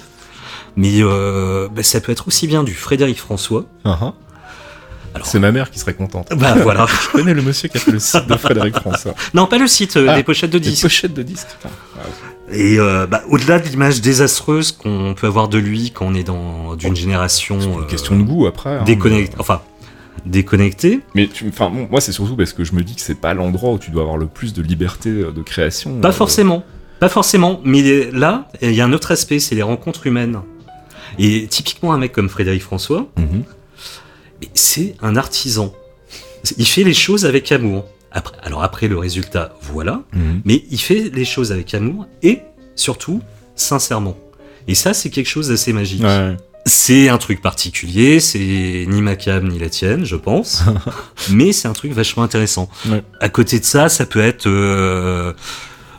[0.75, 3.65] Mais euh, bah, ça peut être aussi bien du Frédéric François.
[3.85, 6.29] Alors- C'est ma mère qui serait contente.
[6.35, 6.87] Bah voilà.
[7.03, 9.13] Je connais le monsieur qui a fait le site de Frédéric François.
[9.35, 10.81] non, pas le site, Ah, des pochettes de Des disques.
[10.83, 11.49] pochettes de disques.
[11.61, 11.69] putain.
[11.99, 12.03] Ah,
[12.53, 16.23] Et euh, bah, au-delà de l'image désastreuse qu'on peut avoir de lui quand on est
[16.23, 18.69] dans d'une génération c'est une euh, question de goût après.
[18.77, 19.61] hein, déconnectée, mais- enfin
[20.25, 23.33] déconnectée, Mais enfin, bon, moi, c'est surtout parce que je me dis que c'est pas
[23.33, 25.99] l'endroit où tu dois avoir le plus de liberté euh, de création.
[25.99, 26.63] Pas Euh, forcément,
[26.99, 27.59] pas forcément.
[27.65, 30.39] Mais là, il y a un autre aspect, c'est les rencontres humaines.
[31.17, 33.43] Et typiquement, un mec comme Frédéric François, mhm.
[34.53, 35.73] c'est un artisan.
[36.57, 37.85] Il fait les choses avec amour.
[38.11, 40.03] Après, alors après le résultat, voilà.
[40.13, 40.41] Mhm.
[40.45, 42.39] Mais il fait les choses avec amour et
[42.75, 43.21] surtout
[43.55, 44.17] sincèrement.
[44.67, 46.03] Et ça, c'est quelque chose d'assez magique.
[46.03, 46.35] Ouais.
[46.65, 50.61] C'est un truc particulier, c'est ni ma cam ni la tienne, je pense.
[51.31, 52.69] mais c'est un truc vachement intéressant.
[52.87, 53.03] Ouais.
[53.19, 54.47] À côté de ça, ça peut être...
[54.47, 55.33] euh,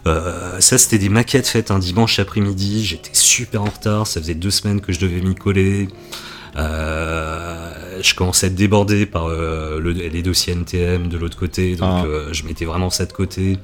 [0.06, 2.84] euh, ça, c'était des maquettes faites un dimanche après-midi.
[2.84, 4.06] J'étais super en retard.
[4.06, 5.88] Ça faisait deux semaines que je devais m'y coller.
[6.56, 11.76] Euh, je commençais à être débordé par euh, le- les dossiers NTM de l'autre côté.
[11.76, 12.04] Donc, Ah.
[12.06, 13.58] euh, je mettais vraiment ça de côté.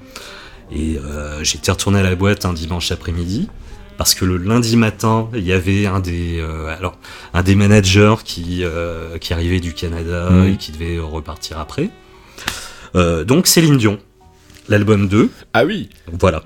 [0.70, 0.98] Et
[1.42, 3.48] j'étais retourné à la boîte un dimanche après-midi.
[3.96, 6.98] Parce que le lundi matin, il y avait un des, euh, alors,
[7.34, 10.52] un des managers qui, euh, qui arrivait du Canada Mhm.
[10.52, 11.90] et qui devait repartir après.
[12.94, 13.98] Euh, donc Céline Dion,
[14.68, 15.88] l'album 2, Ah oui.
[16.12, 16.42] voilà,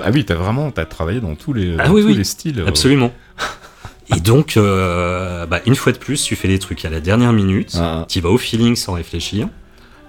[0.00, 2.14] Ah oui, t'as vraiment, t'as travaillé dans tous les, Ah oui, tous oui.
[2.14, 2.64] les styles.
[2.66, 3.12] absolument.
[4.16, 7.32] et donc, euh, bah, une fois de plus, tu fais les trucs à la dernière
[7.32, 9.48] minute, Ah, tu vas au feeling sans réfléchir,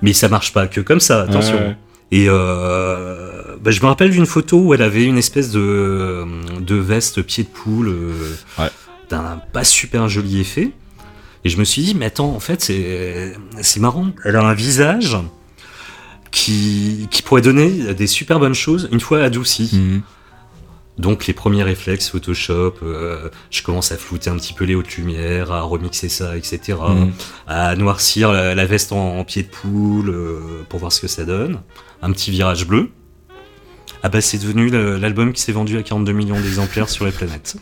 [0.02, 1.56] mais ça marche pas que comme ça, attention.
[1.58, 1.78] Ouais.
[2.12, 6.26] Et euh, bah, je me rappelle d'une photo où elle avait une espèce de,
[6.60, 8.70] de veste pied de poule euh, Ouais.
[9.10, 10.72] d'un pas super joli effet.
[11.46, 14.08] Et je me suis dit, mais attends, en fait, c'est c'est marrant.
[14.26, 15.16] Elle a un visage
[16.32, 19.70] qui, qui pourrait donner des super bonnes choses une fois adouci.
[19.74, 20.02] Mhm.
[21.00, 24.98] Donc les premiers réflexes Photoshop, euh, je commence à flouter un petit peu les hautes
[24.98, 26.78] lumières, à remixer ça, etc.
[26.78, 27.14] Mhm.
[27.48, 31.08] À noircir la, la veste en, en pied de poule euh, pour voir ce que
[31.08, 31.62] ça donne.
[32.02, 32.92] Un petit virage bleu.
[34.04, 37.56] Ah bah c'est devenu l'album qui s'est vendu à 42 millions d'exemplaires sur les planètes.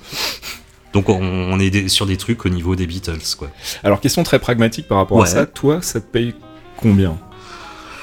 [0.94, 3.50] Donc on, est sur des trucs au niveau des Beatles quoi.
[3.84, 5.46] Alors, question très pragmatique par rapport à ça.
[5.46, 6.34] Toi, ça te paye
[6.78, 7.18] combien?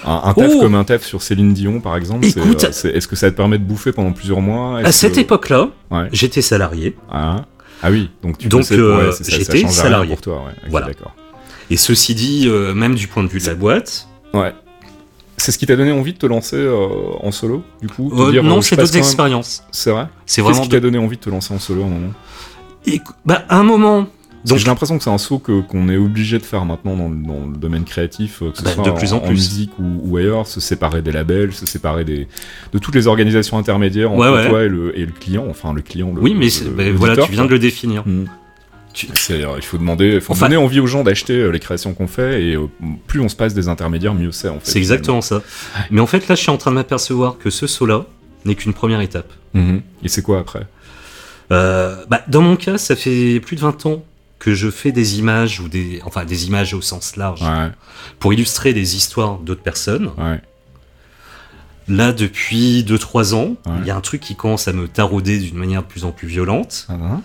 [0.06, 3.08] Un, un taf Oh comme un taf sur Céline Dion, par exemple, Écoute- euh, est-ce
[3.08, 4.78] que ça te permet de bouffer pendant plusieurs mois?
[4.80, 6.08] À cette que- époque-là, Ouais.
[6.12, 6.96] j'étais salarié.
[7.10, 7.44] Ah,
[7.82, 10.10] ah oui, donc tu Donc, euh, ouais, j'étais salarié.
[10.10, 10.44] pour toi.
[10.46, 10.86] Ouais, Voilà.
[10.88, 11.14] d'accord.
[11.70, 14.52] Et ceci dit, euh, même du point de vue de la boîte, Ouais.
[15.36, 16.86] C'est ce qui t'a donné envie de te lancer euh,
[17.20, 18.08] en solo, du coup?
[18.30, 19.64] Dire, non, c'est d'autres même- expériences.
[19.72, 20.06] C'est vrai?
[20.26, 21.88] C'est Qu'est-ce vraiment qui de- t'a donné envie de te lancer en solo à un
[21.88, 22.12] moment?
[23.24, 24.06] Bah, à un moment.
[24.46, 27.08] Donc, j'ai l'impression que c'est un saut que- qu'on est obligé de faire maintenant dans,
[27.08, 29.30] le- dans le domaine créatif, euh, que ce Bah, soit de plus en plus.
[29.30, 32.28] musique ou, ou ailleurs, se séparer des labels, se séparer des,
[32.72, 34.48] de toutes les organisations intermédiaires entre Ouais, ouais.
[34.50, 36.12] toi et le, et le client, enfin le client.
[36.14, 37.46] Le, oui, mais le- bah, voilà, tu viens quoi.
[37.48, 38.02] de le définir.
[38.06, 38.24] Mm.
[38.92, 41.94] Tu- C'est- il faut demander, faut Enfin- donner envie aux gens d'acheter euh, les créations
[41.94, 42.66] qu'on fait, et euh,
[43.08, 44.70] plus on se passe des intermédiaires, mieux c'est en fait.
[44.70, 45.42] C'est exactement ça.
[45.90, 48.04] Mais en fait, là, je suis en train de m'apercevoir que ce saut-là
[48.44, 49.32] n'est qu'une première étape.
[49.54, 49.80] Mhm.
[50.04, 50.66] Et c'est quoi après?
[51.50, 54.04] Euh, bah, dans mon cas, ça fait plus de 20 ans
[54.44, 57.70] que je fais des images ou des, enfin des images au sens large Ouais,
[58.18, 60.10] pour illustrer des histoires d'autres personnes.
[60.18, 60.40] ouais.
[61.88, 63.86] Là, depuis 2-3 ans, il Ouais.
[63.86, 66.28] y a un truc qui commence à me tarauder d'une manière de plus en plus
[66.28, 67.20] violente, Ah, hein.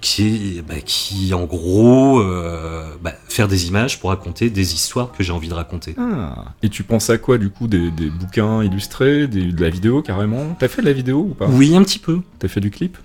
[0.00, 5.10] qui est, bah, qui en gros, euh, bah, faire des images pour raconter des histoires
[5.12, 5.94] que j'ai envie de raconter.
[5.98, 6.44] Ah.
[6.62, 10.00] Et tu penses à quoi du coup des, des bouquins illustrés, des- de la vidéo
[10.02, 10.56] carrément?
[10.60, 11.46] T'as fait de la vidéo ou pas?
[11.48, 12.20] Oui, un petit peu.
[12.38, 12.96] T'as fait du clip?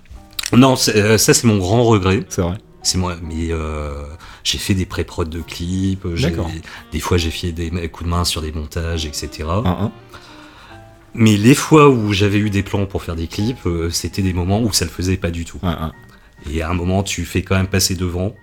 [0.52, 2.24] Non, euh, ça c'est mon grand regret.
[2.28, 2.56] C'est vrai.
[2.82, 4.04] C'est moi, mais euh,
[4.44, 6.06] j'ai fait des pré-prod de clips.
[6.92, 9.44] Des fois, j'ai fait des coups de main sur des montages, etc.
[9.48, 9.92] Un, un.
[11.14, 14.32] Mais les fois où j'avais eu des plans pour faire des clips, euh, c'était des
[14.32, 15.58] moments où ça le faisait pas du tout.
[15.62, 15.92] Un.
[16.48, 18.34] Et à un moment, tu fais quand même passer devant,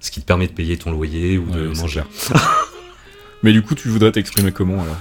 [0.00, 2.02] ce qui te permet de payer ton loyer ou de Ouais, manger.
[3.42, 4.96] Mais du coup, tu voudrais t'exprimer comment alors?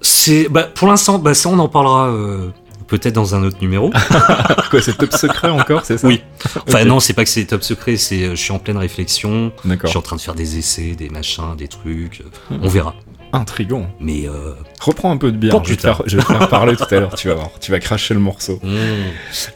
[0.00, 2.50] C'est, bah, pour l'instant, bah, ça on en parlera euh,
[2.88, 3.90] peut-être dans un autre numéro.
[4.70, 6.22] Quoi, c'est top secret encore, c'est ça Oui.
[6.66, 9.52] Enfin non, c'est pas que c'est top secret, c'est euh, je suis en pleine réflexion,
[9.64, 9.90] je D'accord.
[9.90, 12.22] suis en train de faire des essais, des machins, des trucs.
[12.50, 12.56] euh.
[12.62, 12.94] On verra.
[13.30, 13.86] Intrigant.
[14.00, 15.52] Mais euh, Reprends un peu de bière.
[15.52, 17.34] Pour je, vais te faire, je vais te faire parler tout à l'heure, tu vas
[17.34, 17.50] voir.
[17.60, 18.58] Tu vas cracher le morceau.
[18.62, 18.76] hmm,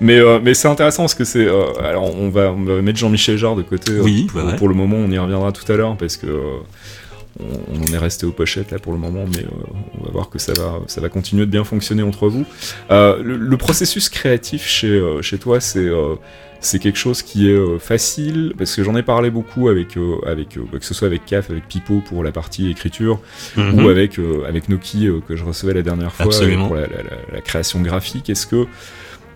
[0.03, 1.47] Mais, euh, mais c'est intéressant parce que c'est.
[1.47, 3.93] euh, alors, on va, on va mettre Jean-Michel Jarre de côté.
[3.99, 4.57] Oui, ouais.
[4.57, 6.27] pour le moment, on y reviendra tout à l'heure parce que.
[7.41, 10.11] On, on en est resté aux pochettes là pour le moment, mais euh, on va
[10.11, 12.45] voir que ça va, ça va continuer de bien fonctionner entre vous.
[12.91, 16.15] Euh, le, le processus créatif chez, euh, chez toi, c'est euh,
[16.65, 18.53] c'est quelque chose qui est euh, facile?
[18.57, 21.51] Parce que j'en ai parlé beaucoup avec, euh, avec euh, que ce soit avec CAF,
[21.51, 23.21] avec Pipo pour la partie écriture,
[23.57, 23.83] mhm.
[23.85, 26.27] ou avec, euh, avec Noki euh, que je recevais la dernière fois
[26.67, 26.89] pour la, la-
[27.33, 28.31] la- création graphique.
[28.31, 28.67] Est-ce que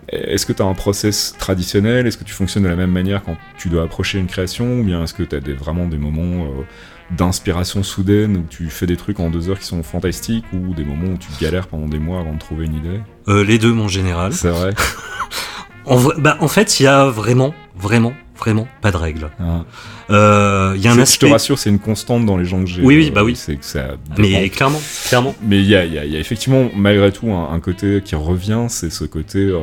[0.09, 2.07] est-ce que tu as un process traditionnel?
[2.07, 4.79] Est-ce que tu fonctionnes de la même manière quand tu dois approcher une création?
[4.79, 6.63] Ou bien est-ce que tu as des, vraiment des moments euh,
[7.11, 10.83] d'inspiration soudaine où tu fais des trucs en deux heures qui sont fantastiques ou des
[10.83, 13.71] moments où tu galères pendant des mois avant de trouver une idée Euh, les deux,
[13.73, 14.33] mon général.
[14.33, 14.73] C'est vrai
[15.85, 19.29] En, vrai- bah, en fait, il y a vraiment, vraiment, vraiment pas de règle.
[19.39, 19.65] Hein.
[20.09, 21.27] Euh, Il y a un C'est- Je aspect.
[21.27, 22.81] te rassure, c'est une constante dans les gens que j'ai.
[22.81, 23.37] Oui, oui, euh, bah oui.
[23.37, 25.33] C'est que ça Mais clairement, clairement.
[25.41, 28.01] Mais il y a, il y a- y a effectivement, malgré tout, un, un côté
[28.03, 29.39] qui revient, c'est ce côté.
[29.39, 29.59] euh,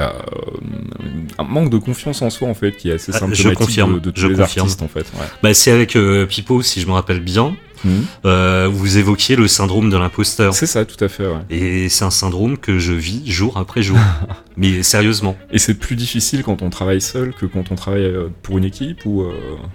[0.00, 3.54] euh, un manque de confiance en soi en fait qui est assez Ah, je symptomatique
[3.58, 4.64] confirme, de, de tous je les confirme.
[4.66, 5.26] artistes en fait ouais.
[5.42, 7.54] Bah, c'est avec euh, Pipo, si je me rappelle bien.
[7.82, 8.04] Mhm.
[8.26, 10.52] Euh, vous évoquiez le syndrome de l'imposteur.
[10.52, 11.38] c'est ça tout à fait ouais.
[11.48, 13.96] Et c'est un syndrome que je vis jour après jour.
[14.58, 15.34] Mais sérieusement.
[15.50, 18.64] et c'est plus difficile quand on travaille seul que quand on travaille euh, pour une
[18.64, 19.24] équipe ou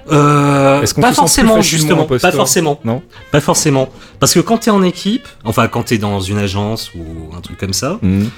[0.08, 2.06] Est-ce qu'on pas se forcément, justement.
[2.06, 2.80] Pas forcément.
[2.86, 3.90] non Pas forcément.
[4.20, 7.58] Parce que quand t'es en équipe, enfin quand t'es dans une agence ou un truc
[7.58, 8.30] comme ça, Mhm.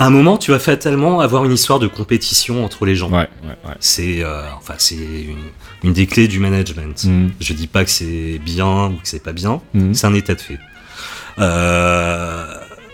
[0.00, 3.10] À un moment tu vas fatalement avoir une histoire de compétition entre les gens.
[3.10, 5.36] ouais ouais ouais C'est euh, enfin c'est une,
[5.84, 7.04] une des clés du management.
[7.04, 7.32] Mhm.
[7.40, 9.94] Je dis pas que c'est bien ou que c'est pas bien, Mhm.
[9.94, 10.58] c'est un état de fait.
[11.38, 12.46] Euh,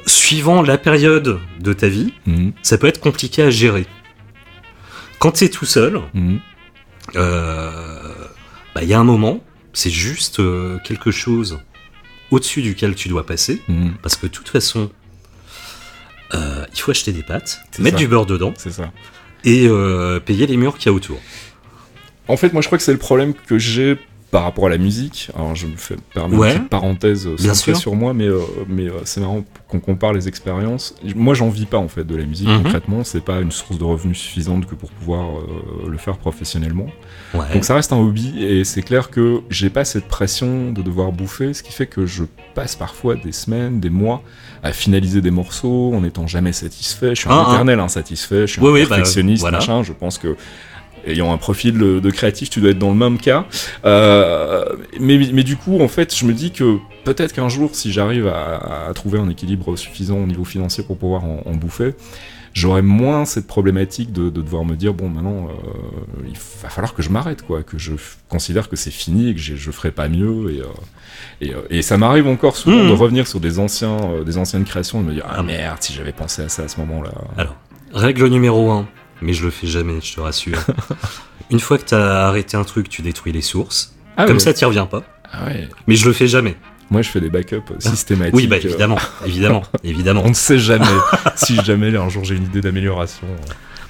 [0.07, 2.53] suivant la période de ta vie, Mhm.
[2.63, 3.87] ça peut être compliqué à gérer.
[5.19, 6.41] Quand t'es tout seul, Mhm.
[7.17, 8.13] euh,
[8.75, 9.41] bah, il y a un moment,
[9.73, 10.41] c'est juste
[10.85, 11.59] quelque chose
[12.33, 13.63] au-dessus duquel tu dois passer,
[14.03, 14.91] parce que de toute façon,
[16.35, 18.03] euh, il faut acheter des pâtes, mettre ça.
[18.03, 18.91] du beurre dedans ça
[19.45, 21.21] et euh, payer les murs qu'il y a autour.
[22.29, 23.97] En fait, moi, je crois que c'est le problème que j'ai
[24.31, 25.31] par rapport à la musique.
[25.37, 26.51] Alors, je me fais permettre Ouais.
[26.53, 30.13] une petite parenthèse euh, centrée sur moi, mais, euh, mais euh, c'est marrant qu'on compare
[30.13, 30.95] les expériences.
[31.15, 32.65] Moi, j'en vis pas, en fait, de la musique, Mhm.
[32.65, 33.05] concrètement.
[33.05, 36.87] C'est pas une source de revenus suffisante que pour pouvoir euh, le faire professionnellement.
[37.35, 37.45] Ouais.
[37.55, 41.13] Donc, ça reste un hobby, et c'est clair que j'ai pas cette pression de devoir
[41.13, 44.23] bouffer, ce qui fait que je passe parfois des semaines, des mois
[44.63, 47.15] à finaliser des morceaux en étant jamais satisfait.
[47.15, 47.53] Je suis un Ah, ah.
[47.53, 49.59] éternel insatisfait, je suis un bah, perfectionniste, voilà.
[49.59, 49.83] machin.
[49.85, 50.37] Je pense que
[51.07, 53.47] ayant un profil de, créatif, tu dois être dans le même cas.
[53.85, 54.65] Euh,
[55.01, 58.27] mais, mais du coup, en fait, je me dis que peut-être qu'un jour, si j'arrive
[58.29, 61.95] à, à trouver un équilibre suffisant au niveau financier pour pouvoir en, en bouffer,
[62.55, 66.95] j'aurai moins cette problématique de, de devoir me dire bon maintenant euh, il va falloir
[66.95, 67.93] que je m'arrête quoi que je
[68.31, 70.65] considère que c'est fini et que je ferai pas mieux et, euh,
[71.43, 72.89] et, euh, et ça m'arrive encore souvent Mhm.
[72.89, 75.77] de revenir sur des anciens des anciennes créations et de me dire ah Ah, merde
[75.81, 77.57] si j'avais pensé à ça à ce moment là Alors,
[77.93, 78.89] règle numéro 1,
[79.23, 80.59] mais je le fais jamais, je te rassure.
[81.51, 83.95] Une fois que t'as arrêté un truc, tu détruis les sources.
[84.17, 84.41] ah Comme ouais.
[84.41, 85.03] ça, t'y reviens pas.
[85.33, 85.69] Ah ouais.
[85.87, 86.57] Mais je le fais jamais.
[86.91, 88.35] Moi, je fais des backups euh, systématiques.
[88.35, 90.23] Oui, bah euh, évidemment, évidemment, évidemment.
[90.25, 90.87] On ne sait jamais
[91.37, 93.27] si jamais un jour j'ai une idée d'amélioration.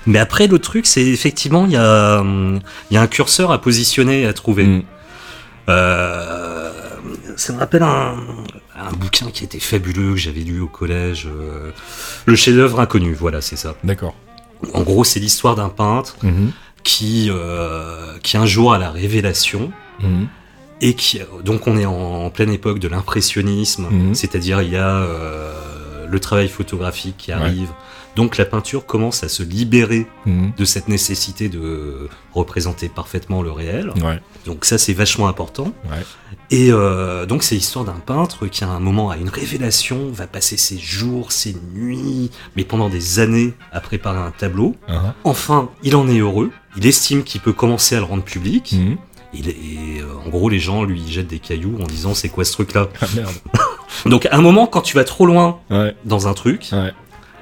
[0.07, 3.61] Mais après, le truc, c'est effectivement, il y, a, il y a un curseur à
[3.61, 4.65] positionner et à trouver.
[4.65, 4.83] Mm.
[5.69, 6.71] Euh,
[7.37, 8.15] ça me rappelle un,
[8.77, 11.27] un bouquin qui était fabuleux, que j'avais lu au collège.
[11.27, 11.71] euh,
[12.25, 13.75] le chef-d'œuvre inconnu, voilà, c'est ça.
[13.85, 14.15] D'accord.
[14.75, 16.51] En gros, c'est l'histoire d'un peintre Mhm.
[16.83, 20.29] qui, euh, qui un jour a la révélation Mhm.
[20.81, 24.15] et qui donc on est en, en pleine époque de l'impressionnisme, Mhm.
[24.15, 27.39] c'est-à-dire il y a euh, le travail photographique qui Ouais.
[28.17, 30.53] Donc la peinture commence à se libérer Mhm.
[30.57, 33.93] de cette nécessité de représenter parfaitement le réel.
[34.03, 35.73] Ouais, Donc ça c'est vachement important.
[35.91, 36.03] ouais.
[36.51, 40.27] Et euh, donc c'est l'histoire d'un peintre qui à un moment a une révélation, va
[40.27, 44.75] passer ses jours, ses nuits, mais pendant des années à préparer un tableau.
[44.89, 45.13] Uh-huh.
[45.25, 46.51] Enfin, il en est heureux.
[46.77, 48.75] Il estime qu'il peut commencer à le rendre public.
[48.79, 48.97] Mhm.
[49.35, 52.29] Il est- et euh, en gros, les gens lui jettent des cailloux en disant c'est
[52.31, 52.89] quoi ce truc-là?
[53.03, 53.31] Ah merde.
[54.07, 56.93] Donc à un moment, quand tu vas trop loin Ouais, dans un truc, ouais.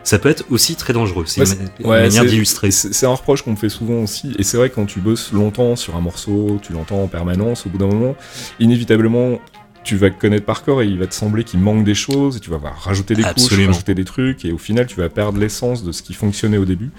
[0.05, 1.25] Ça peut être aussi très dangereux.
[1.27, 2.71] C'est Ouais, une, c'est- une ouais, manière d'illustrer.
[2.71, 5.33] C'est un reproche qu'on me fait souvent aussi, et c'est vrai que quand tu bosses
[5.33, 8.15] longtemps sur un morceau, tu l'entends en permanence, au bout d'un moment,
[8.61, 9.39] inévitablement,
[9.83, 12.41] tu vas connaître par corps et il va te sembler qu'il manque des choses, et
[12.41, 13.73] tu vas voir rajouter des couches, Absolument.
[13.73, 16.65] rajouter des trucs, et au final, tu vas perdre l'essence de ce qui fonctionnait au
[16.65, 16.91] début.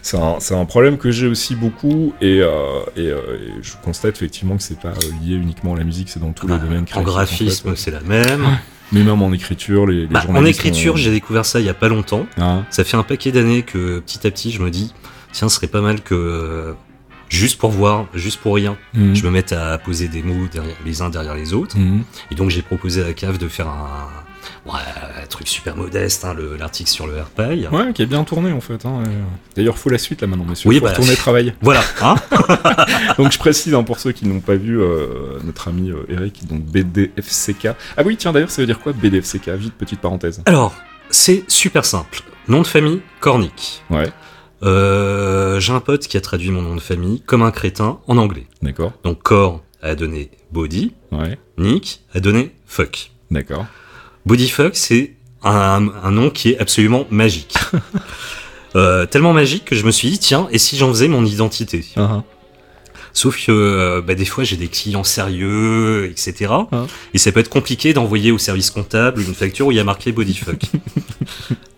[0.00, 3.72] C'est un, c'est un problème que j'ai aussi beaucoup, et, euh, et, euh, et je
[3.84, 6.80] constate effectivement que c'est pas lié uniquement à la musique, c'est dans tous les domaines
[6.80, 7.04] en créatifs.
[7.06, 7.76] graphisme, fait.
[7.76, 8.58] c'est la même.
[8.92, 11.68] Mais même en écriture, les, les Bah, en écriture, ont- j'ai découvert ça il y
[11.68, 12.26] a pas longtemps.
[12.38, 14.92] Hein Ça fait un paquet d'années que petit à petit, je me dis,
[15.32, 16.72] tiens, ce serait pas mal que euh,
[17.28, 19.14] juste pour voir, juste pour rien, Mhm.
[19.14, 21.78] je me mette à poser des mots derrière, les uns derrière les autres.
[21.78, 22.02] Mhm.
[22.30, 24.08] Et donc j'ai proposé à la cave de faire un,
[24.66, 24.72] ouais,
[25.22, 27.66] un truc super modeste, hein, le- l'article sur le AirPay.
[27.68, 28.84] Ouais, qui est bien tourné en fait.
[28.86, 29.10] hein, euh,
[29.56, 30.68] D'ailleurs, faut la suite là maintenant, monsieur.
[30.68, 31.54] Oui, faut bah, retourner travailler.
[31.62, 32.14] Voilà, hein
[33.18, 36.46] Donc je précise hein, pour ceux qui n'ont pas vu euh, notre ami euh, Eric,
[36.46, 37.68] donc BDFCK.
[37.96, 40.42] Ah oui, tiens d'ailleurs, ça veut dire quoi BDFCK Vite petite parenthèse.
[40.46, 40.74] Alors,
[41.10, 42.20] c'est super simple.
[42.48, 43.82] Nom de famille, Cornic.
[43.90, 44.10] Ouais,
[44.62, 48.16] Euh, j'ai un pote qui a traduit mon nom de famille comme un crétin en
[48.18, 48.46] anglais.
[48.62, 48.92] d'accord.
[49.04, 53.10] Donc Cor a donné body, Ouais, Nick a donné fuck.
[53.30, 53.64] d'accord.
[54.30, 57.56] Bodyfuck, c'est un, un nom qui est absolument magique.
[58.76, 61.84] Euh, tellement magique que je me suis dit, tiens, et si j'en faisais mon identité?
[61.96, 62.22] Ah,
[63.12, 66.52] Sauf que euh, bah, des fois j'ai des clients sérieux, etc.
[66.70, 66.86] Ah.
[67.12, 69.84] Et ça peut être compliqué d'envoyer au service comptable une facture où il y a
[69.84, 70.62] marqué bodyfuck.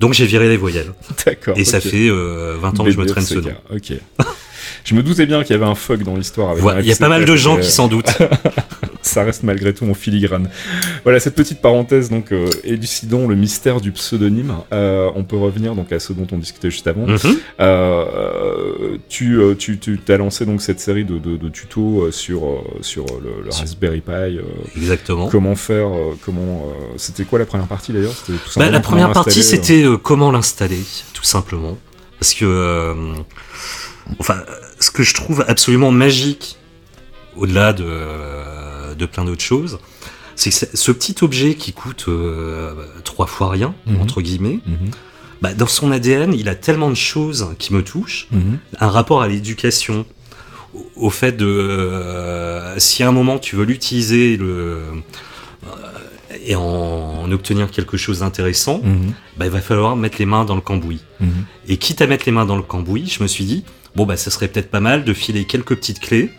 [0.01, 0.93] Donc j'ai viré les voyelles.
[1.25, 1.57] D'accord.
[1.57, 3.55] Et ça fait euh, 20 ans que je me traîne ce nom.
[3.75, 3.95] Ok.
[4.85, 6.55] je me doutais bien qu'il y avait un fuck dans l'histoire.
[6.81, 8.19] Il y a pas mal de gens qui s'en doutent.
[9.03, 10.49] ça reste malgré tout en filigrane.
[11.05, 14.55] Voilà cette petite parenthèse donc euh, élucidant le mystère du pseudonyme.
[14.73, 17.07] Euh, on peut revenir donc à ce dont on discutait juste avant.
[17.07, 17.19] Mhm.
[17.61, 22.65] Euh, tu, euh, tu, tu t'as lancé donc cette série de, de, de tutos sur
[22.81, 24.39] sur le, le Raspberry Pi.
[24.77, 25.29] Exactement.
[25.29, 25.89] comment faire
[26.25, 28.15] Comment C'était quoi la première partie d'ailleurs?
[28.57, 30.81] Bah, la première partie, c'était comment l'installer,
[31.13, 31.77] tout simplement.
[32.19, 32.95] Parce que,
[34.21, 34.37] enfin,
[34.79, 36.57] ce que je trouve absolument magique,
[37.37, 37.85] au-delà de,
[38.97, 39.79] de plein d'autres choses,
[40.37, 42.73] c'est ce petit objet qui coûte euh,
[43.05, 44.01] trois fois rien, Mhm.
[44.01, 44.91] entre guillemets, mhm,
[45.43, 48.29] bah, dans son ADN, il a tellement de choses qui me touchent.
[48.31, 50.07] mhm, Un rapport à l'éducation,
[50.75, 54.47] au- au fait de euh, si à un moment tu veux l'utiliser le,
[55.67, 58.81] euh, et en, en obtenir quelque chose d'intéressant,
[59.37, 61.01] bah, il va falloir mettre les mains dans le cambouis.
[61.69, 63.65] Et quitte à mettre les mains dans le cambouis, je me suis dit,
[63.95, 66.31] bon, bah, ça serait peut-être pas mal de filer quelques petites clés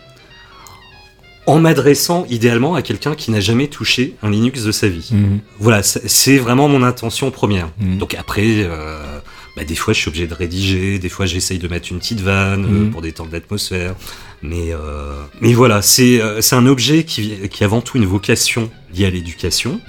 [1.46, 5.10] en m'adressant idéalement à quelqu'un qui n'a jamais touché un Linux de sa vie.
[5.12, 5.40] Mhm.
[5.58, 7.68] Voilà, c'est vraiment mon intention première.
[7.80, 7.98] Mhm.
[7.98, 9.18] Donc après, euh,
[9.56, 12.20] bah, des fois, je suis obligé de rédiger, des fois, j'essaye de mettre une petite
[12.20, 12.90] vanne euh, Mhm.
[12.90, 13.94] pour détendre l'atmosphère.
[14.42, 18.04] Mais, euh, mais voilà, c'est euh, c'est un objet qui, qui a avant tout une
[18.04, 19.80] vocation liée à l'éducation,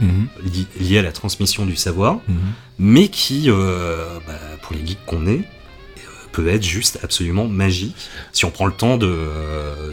[0.46, 2.20] li- liée à la transmission du savoir
[2.80, 5.42] mais qui, euh, bah, pour les geeks qu'on est,
[6.34, 7.96] peut être juste absolument magique
[8.34, 9.92] si on prend le temps de, euh,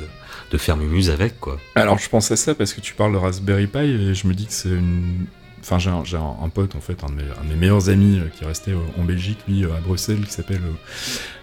[0.53, 1.59] de faire mumuse avec, quoi.
[1.75, 4.35] Alors je pense à ça parce que tu parles de Raspberry Pi et je me
[4.35, 5.27] dis que c'est une.
[5.65, 8.43] Enfin, j'ai un, un- un pote, en fait, un de mes, meilleurs amis euh, qui
[8.43, 10.61] est resté euh, en Belgique, lui, euh, à Bruxelles, qui s'appelle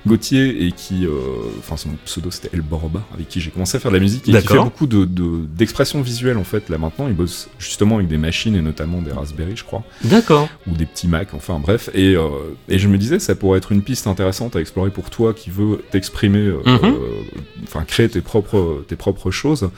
[0.07, 1.05] Gauthier et qui.
[1.05, 1.09] euh,
[1.59, 4.27] Enfin, son pseudo c'était El Borba, avec qui j'ai commencé à faire de la musique
[4.29, 7.07] et qui fait beaucoup de- de- d'expressions visuelles, en fait, là maintenant.
[7.07, 10.47] Il bosse justement avec des machines et notamment des Raspberry, je crois D'accord.
[10.67, 11.89] ou des petits Mac, enfin bref.
[11.93, 12.27] Et, euh,
[12.69, 15.49] et je me disais, ça pourrait être une piste intéressante à explorer pour toi qui
[15.49, 16.95] veux t'exprimer, euh, Mhm.
[17.63, 19.69] enfin créer tes propres, tes propres choses.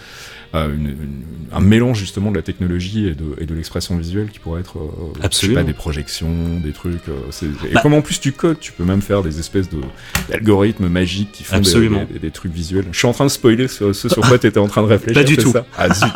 [0.54, 4.30] Euh, une- une- un mélange justement de la technologie et de, et de l'expression visuelle
[4.32, 4.82] qui pourrait être, euh,
[5.16, 5.62] je sais Absolument.
[5.62, 7.08] pas, des projections, des trucs.
[7.08, 9.70] euh, c'est- et Bah- comme en plus tu codes, tu peux même faire des espèces
[9.70, 9.78] de
[10.30, 11.70] d'algorithmes magiques qui font des,
[12.14, 12.86] des- des trucs visuels.
[12.92, 14.88] Je suis en train de spoiler ce, ce sur quoi tu étais en train de
[14.88, 15.22] réfléchir.
[15.22, 15.52] Pas du tout.
[15.52, 15.66] ça?
[15.78, 16.08] Ah zut.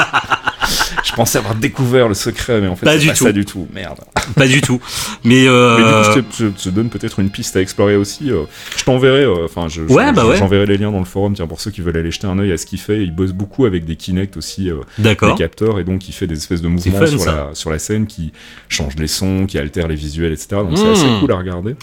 [1.05, 3.23] Je pensais avoir découvert le secret, mais en fait, Pas c'est du pas tout.
[3.25, 3.67] ça du tout.
[3.73, 3.99] Merde.
[4.35, 4.81] Pas du tout.
[5.23, 7.95] Mais, euh, Mais du coup, je te, je te donne peut-être une piste à explorer
[7.95, 8.31] aussi.
[8.31, 8.43] euh,
[8.75, 10.37] je t'enverrai, euh, enfin, je, je- Ouais, bah je- ouais.
[10.37, 12.51] j'enverrai les liens dans le forum, tiens, pour ceux qui veulent aller jeter un œil
[12.51, 13.03] à ce qu'il fait.
[13.03, 16.35] Il bosse beaucoup avec des Kinect aussi, euh, des capteurs, et donc il fait des
[16.37, 17.31] espèces de mouvements fun, sur, ça.
[17.49, 18.31] la, sur la scène qui
[18.67, 20.47] changent les sons, qui altèrent les visuels, etc.
[20.67, 20.91] Donc c'est Mm.
[20.93, 21.75] assez cool à regarder.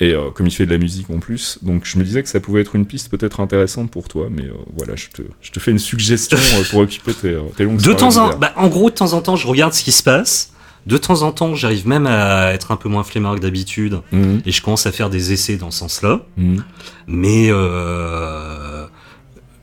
[0.00, 2.28] Et euh, comme il fait de la musique en plus, donc je me disais que
[2.30, 5.50] ça pouvait être une piste peut-être intéressante pour toi, mais euh, voilà, je te, je
[5.50, 8.68] te fais une suggestion euh, pour occuper tes, tes longues De temps en, bah, en
[8.68, 10.50] gros, de temps en temps, je regarde ce qui se passe.
[10.86, 14.00] De temps en temps, j'arrive même à être un peu moins flemmard que d'habitude.
[14.12, 14.42] Mhm.
[14.44, 16.20] Et je commence à faire des essais dans ce sens-là.
[16.36, 16.62] Mhm.
[17.06, 18.86] Mais euh,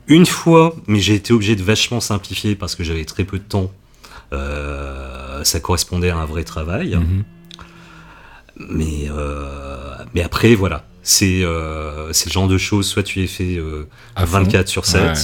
[0.08, 3.44] une fois, mais j'ai été obligé de vachement simplifier parce que j'avais très peu de
[3.44, 3.70] temps.
[4.32, 6.96] Euh, ça correspondait à un vrai travail.
[6.96, 7.24] Mhm.
[8.68, 10.84] Mais, euh, mais après, voilà.
[11.04, 14.38] C'est euh, c'est le genre de choses, soit tu les fais euh, À fond.
[14.38, 15.14] 24 sur 7, Ouais, ouais.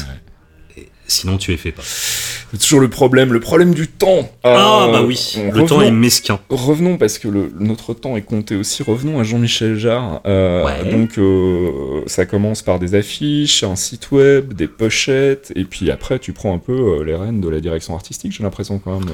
[1.08, 1.82] Sinon tu les fais pas.
[1.84, 4.30] C'est toujours le problème, le problème du temps.
[4.44, 6.38] Ah Euh, bah oui, le revenons- temps est mesquin.
[6.48, 8.82] Revenons parce que le, notre temps est compté aussi.
[8.82, 10.20] Revenons à Jean-Michel Jarre.
[10.26, 10.90] Euh, Ouais.
[10.92, 16.18] Donc euh, ça commence par des affiches, un site web, des pochettes, et puis après
[16.18, 18.32] tu prends un peu les rênes de la direction artistique.
[18.32, 19.08] J'ai l'impression quand même.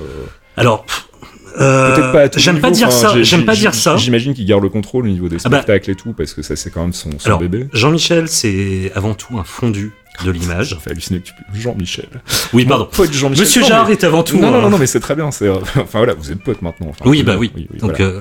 [0.57, 1.09] Alors, pff,
[1.57, 3.15] Peut-être pas à tous les j'aime pas dire enfin, ça.
[3.15, 3.97] j'ai- J'aime j'ai- pas dire ça.
[3.97, 5.59] J'imagine qu'il garde le contrôle au niveau des Ah bah.
[5.63, 7.69] spectacles et tout parce que ça c'est quand même son, son Alors, bébé.
[7.73, 9.93] Jean-Michel, c'est avant tout un fondu
[10.25, 10.77] de l'image.
[10.83, 11.59] Fait halluciner que tu peux.
[11.61, 12.07] Jean-Michel.
[12.53, 12.89] Oui, pardon.
[12.93, 13.45] Pote Jean-Michel.
[13.45, 14.39] Monsieur Jarre mais- est avant tout.
[14.39, 15.31] Non, non, non, non, mais c'est très bien.
[15.31, 16.89] c'est, euh, Enfin voilà, vous êtes potes maintenant.
[16.91, 17.67] enfin, Oui, bah bien, oui.
[17.81, 18.21] Donc, euh,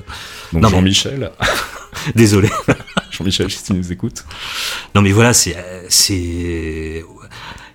[0.52, 1.30] Donc mais- Jean-Michel,
[2.16, 2.48] désolé.
[3.10, 4.24] Jean-Michel, si tu nous écoutes.
[4.96, 7.04] Non, mais voilà, c'est, euh, c'est,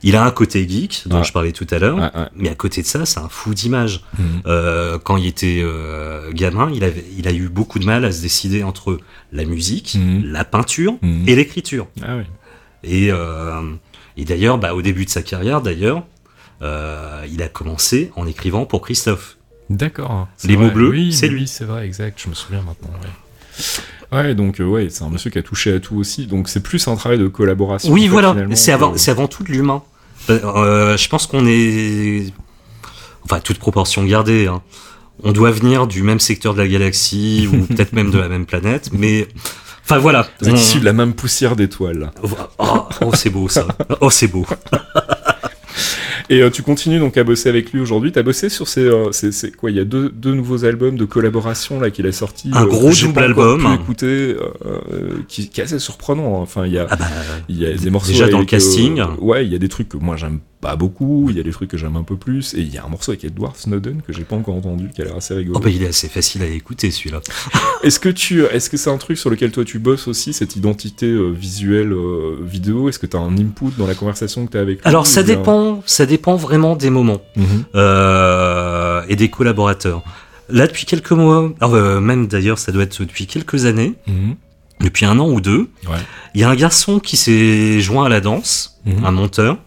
[0.03, 1.23] il a un côté geek dont Ouais.
[1.23, 1.97] je parlais tout à l'heure.
[1.97, 2.09] Ouais.
[2.35, 4.03] Mais à côté de ça, c'est un fou d'image.
[4.17, 4.25] Mhm.
[4.45, 8.11] Euh, quand il était euh, gamin, il, avait, il a eu beaucoup de mal à
[8.11, 8.97] se décider entre
[9.31, 10.25] la musique, Mhm.
[10.31, 11.27] la peinture Mhm.
[11.27, 11.87] et l'écriture.
[12.01, 12.23] Ah oui.
[12.83, 13.61] Et, euh,
[14.15, 16.03] et d'ailleurs, bah, au début de sa carrière, d'ailleurs,
[16.61, 19.37] il a commencé en écrivant pour Christophe.
[19.69, 20.27] D'accord.
[20.45, 21.47] Les mots bleus, oui, c'est oui, lui.
[21.47, 22.19] c'est vrai, exact.
[22.23, 22.89] Je me souviens maintenant.
[23.01, 23.63] Ouais,
[24.11, 26.25] Ouais, donc euh, ouais, c'est un monsieur qui a touché à tout aussi.
[26.25, 27.91] Donc c'est plus un travail de collaboration.
[27.91, 29.83] Oui, voilà, finalement, c'est avant, que- c'est avant tout de l'humain.
[30.29, 32.33] Euh, euh, je pense qu'on est,
[33.23, 34.47] enfin, toute proportion gardée.
[34.47, 34.61] Hein.
[35.23, 38.45] On doit venir du même secteur de la galaxie ou peut-être même de la même
[38.45, 39.27] planète, mais
[39.83, 40.27] enfin voilà.
[40.41, 42.11] Vous êtes On- issus de la même poussière d'étoiles.
[42.23, 42.29] Oh,
[43.01, 43.67] oh, c'est beau ça.
[44.01, 44.45] Oh, c'est beau.
[46.31, 48.11] Et euh, tu continues donc à bosser avec lui aujourd'hui.
[48.11, 50.95] T'as bossé sur ces, euh, ces- ces- quoi Il y a deux, deux nouveaux albums
[50.95, 52.51] de collaboration là qu'il a sorti.
[52.53, 53.61] Un gros que j'ai double album.
[53.63, 56.35] Pu écouter, euh, euh, qui, qui est assez surprenant.
[56.37, 56.41] hein.
[56.43, 57.05] Enfin, il y a, Ah bah,
[57.49, 59.01] y a des morceaux Déjà dans le euh, casting.
[59.19, 61.27] ouais, il y a des trucs que moi j'aime pas beaucoup.
[61.29, 62.53] Il y a des trucs que j'aime un peu plus.
[62.53, 65.01] Et il y a un morceau avec Edward Snowden que j'ai pas encore entendu, qui
[65.01, 65.57] a l'air assez rigolo.
[65.57, 67.21] oh, bah, il est assez facile à écouter celui-là.
[67.83, 70.57] Est-ce que tu, est-ce que c'est un truc sur lequel toi tu bosses aussi cette
[70.57, 72.89] identité euh, visuelle euh, vidéo?
[72.89, 75.07] Est-ce que tu as un input dans la conversation que tu as avec lui Alors
[75.07, 77.63] ça dépend, ça dépend vraiment des moments Mhm.
[77.75, 80.03] euh, et des collaborateurs.
[80.49, 84.35] Là depuis quelques mois, alors, euh, même d'ailleurs ça doit être depuis quelques années, Mhm.
[84.81, 85.97] depuis un an ou deux, Ouais.
[86.35, 89.05] il y a un garçon qui s'est joint à la danse, Mhm.
[89.05, 89.57] un monteur.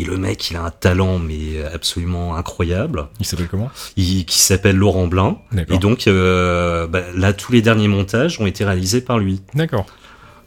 [0.00, 3.70] Et le mec, il a un talent mais absolument incroyable, Il s'appelle comment?
[3.96, 5.36] Il, qui s'appelle Laurent Blin.
[5.68, 9.42] Et donc euh, bah, là, tous les derniers montages ont été réalisés par lui.
[9.54, 9.84] D'accord.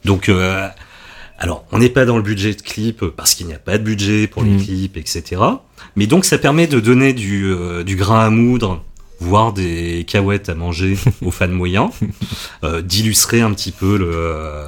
[0.06, 0.68] Donc, euh,
[1.38, 3.84] alors, on n'est pas dans le budget de clip parce qu'il n'y a pas de
[3.84, 4.64] budget pour les Mhm.
[4.64, 5.42] clips, etc.
[5.96, 8.84] Mais donc, ça permet de donner du, euh, du grain à moudre,
[9.20, 11.92] voire des cahuètes à manger aux fans moyens,
[12.64, 14.66] euh, d'illustrer un petit peu le, euh,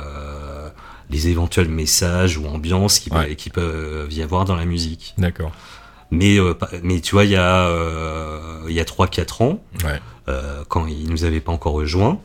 [1.09, 3.35] les éventuels messages ou ambiances qui, Ouais.
[3.35, 5.13] qui peuvent y avoir dans la musique.
[5.17, 5.51] D'accord.
[6.11, 6.53] Mais, euh,
[6.83, 9.99] mais tu vois, il y a, euh, il y a 3-4 ans, Ouais.
[10.29, 12.19] euh, quand il nous avait pas encore rejoint,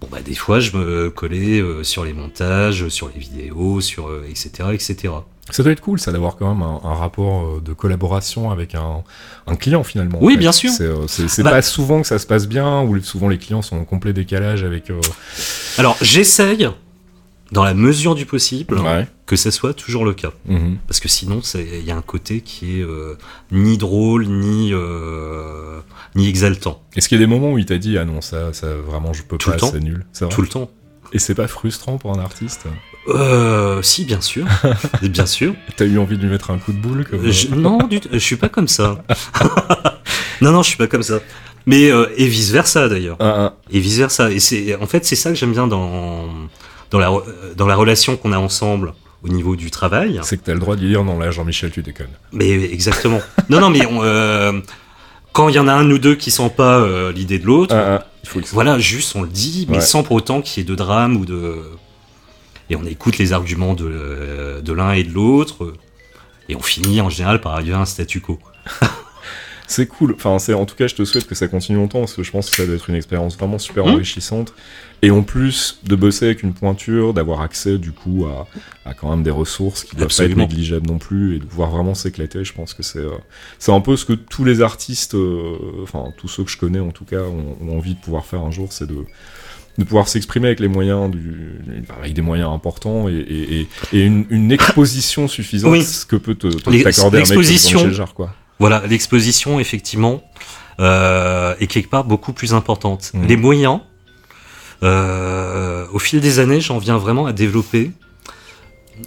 [0.00, 4.68] bon bah des fois je me collais sur les montages, sur les vidéos, sur etc
[4.72, 5.14] etc.
[5.50, 9.02] Ça doit être cool, ça, d'avoir quand même un, un rapport de collaboration avec un,
[9.46, 10.18] un client finalement.
[10.18, 10.38] en Oui, fait.
[10.40, 10.70] bien sûr.
[11.08, 13.84] C'est Bah- pas souvent que ça se passe bien, ou souvent les clients sont en
[13.84, 14.90] complet décalage avec.
[15.78, 16.68] Alors j'essaye,
[17.52, 19.06] dans la mesure du possible, Ouais.
[19.26, 20.78] que ça soit toujours le cas, Mhm.
[20.88, 23.16] parce que sinon il y a un côté qui est euh,
[23.52, 25.80] ni drôle ni euh,
[26.14, 28.52] ni exaltant Est-ce qu'il y a des moments où il t'a dit ah non ça,
[28.52, 30.04] ça vraiment je peux Tout pas, c'est nul.
[30.30, 30.70] Tout le temps.
[31.14, 32.64] Et c'est pas frustrant pour un artiste
[33.08, 34.46] Euh, si bien sûr,
[35.02, 35.54] bien sûr.
[35.76, 38.08] T'as eu envie de lui mettre un coup de boule comme Je- non, du tout,
[38.12, 39.04] je suis pas comme ça.
[40.40, 41.20] non non, je suis pas comme ça.
[41.66, 43.16] Mais euh, et vice versa d'ailleurs.
[43.20, 43.54] Ah, ah.
[43.70, 44.30] et vice versa.
[44.30, 46.28] Et c'est en fait c'est ça que j'aime bien dans
[46.92, 47.24] dans la re-
[47.56, 50.20] dans la relation qu'on a ensemble au niveau du travail.
[50.22, 52.14] C'est que t'as le droit de dire non là Jean-Michel tu déconnes.
[52.32, 53.20] Mais exactement.
[53.50, 54.52] non non mais on, euh,
[55.32, 57.74] quand il y en a un ou deux qui sent pas euh, l'idée de l'autre,
[57.74, 58.06] Ah, ah.
[58.24, 59.82] Il faut que voilà juste on le dit, mais Ouais.
[59.82, 61.56] sans pour autant qu'il y ait de drame ou de
[62.70, 65.74] et on écoute les arguments de de l'un et de l'autre
[66.48, 68.38] et on finit en général par arriver à un statu quo.
[69.66, 70.14] C'est cool.
[70.16, 72.50] Enfin, en tout cas, je te souhaite que ça continue longtemps parce que je pense
[72.50, 73.94] que ça doit être une expérience vraiment super Mhm.
[73.94, 74.52] enrichissante.
[75.04, 78.46] Et en plus de bosser avec une pointure, d'avoir accès du coup à,
[78.88, 80.36] à quand même des ressources qui doivent Absolument.
[80.36, 83.10] pas être négligeables non plus et de pouvoir vraiment s'éclater, je pense que c'est euh,
[83.58, 86.78] c'est un peu ce que tous les artistes, euh, enfin tous ceux que je connais
[86.78, 88.98] en tout cas, ont, ont envie de pouvoir faire un jour, c'est de
[89.78, 91.58] de pouvoir s'exprimer avec les moyens du
[91.98, 95.82] avec des moyens importants et, et, et, une, une exposition suffisante Oui.
[95.82, 97.28] ce que peut te te- Les- t'accorder un mec
[97.72, 98.34] comme quoi.
[98.60, 100.22] Voilà, l'exposition, effectivement.
[100.78, 103.10] euh, est quelque part beaucoup plus importante.
[103.14, 103.26] Mhm.
[103.26, 103.80] Les moyens,
[104.82, 107.90] au fil des années, j'en viens vraiment à développer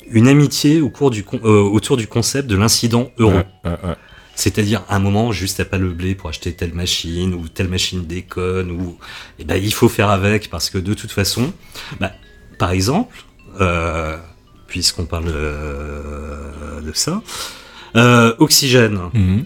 [0.10, 3.34] une amitié au cours du con- euh, autour du concept de l'incident euro.
[3.34, 3.96] Ouais, ouais, ouais.
[4.36, 8.06] C'est-à-dire un moment juste t'as pas le blé pour acheter telle machine ou telle machine
[8.06, 8.98] déconne ou
[9.40, 11.54] eh ben il faut faire avec parce que de toute façon,
[12.02, 12.12] bah,
[12.60, 13.16] par exemple,
[13.62, 14.18] euh,
[14.68, 17.22] puisqu'on parle euh, de ça,
[17.96, 19.46] euh, Oxygène, Mhm,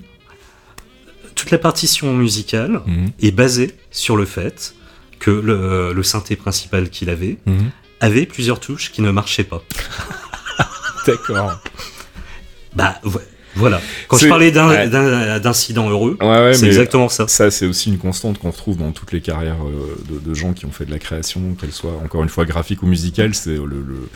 [1.35, 4.73] toute la partition musicale mhm, est basée sur le fait
[5.19, 7.71] que le, le synthé principal qu'il avait mhm.
[7.99, 9.63] avait plusieurs touches qui ne marchaient pas.
[11.07, 11.59] D'accord.
[12.75, 13.19] Bah vo-
[13.55, 13.81] voilà.
[14.07, 14.87] Quand je parlais d'un- ouais.
[15.89, 17.27] heureux, Ouais, ouais, c'est exactement ça.
[17.27, 20.53] ça, c'est aussi une constante qu'on retrouve dans toutes les carrières euh, de, de gens
[20.53, 23.33] qui ont fait de la création, qu'elles soient encore une fois graphiques ou musicales.
[23.33, 24.09] C'est le- le-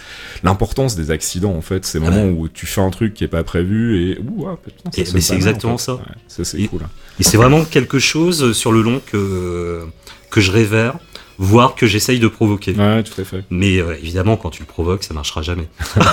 [0.43, 1.83] l'importance des accidents, en fait.
[1.85, 4.19] Ces moments où tu fais un truc qui est pas prévu et.
[4.19, 5.83] Ouh, ah, putain, ça Et- mais c'est mal, exactement en fait.
[5.85, 5.99] ça.
[6.27, 6.81] Ça, c'est cool.
[6.83, 6.89] hein.
[7.19, 9.81] Et c'est vraiment quelque chose sur le long que,
[10.33, 10.95] que je révère,
[11.37, 12.73] voire que j'essaye de provoquer.
[12.73, 13.43] Ouais, tout à fait.
[13.49, 15.67] Mais euh, évidemment, quand tu le provoques, ça marchera jamais.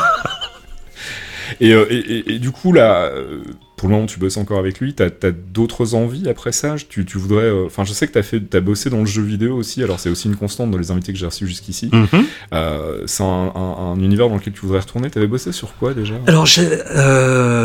[1.61, 3.43] Et, euh, et, et- et du coup, là, euh,
[3.77, 4.95] pour le moment, tu bosses encore avec lui.
[4.95, 6.77] T'as as, d'autres envies après ça?
[6.89, 7.43] Tu, tu voudrais.
[7.47, 9.83] euh, Enfin, je sais que t'as fait, as bossé dans le jeu vidéo aussi.
[9.83, 11.91] Alors, c'est aussi une constante dans les invités que j'ai reçus jusqu'ici.
[11.93, 12.25] Mhm.
[12.55, 15.11] Euh, c'est un, un- un univers dans lequel tu voudrais retourner.
[15.11, 16.15] T'avais bossé sur quoi déjà?
[16.29, 16.47] Alors,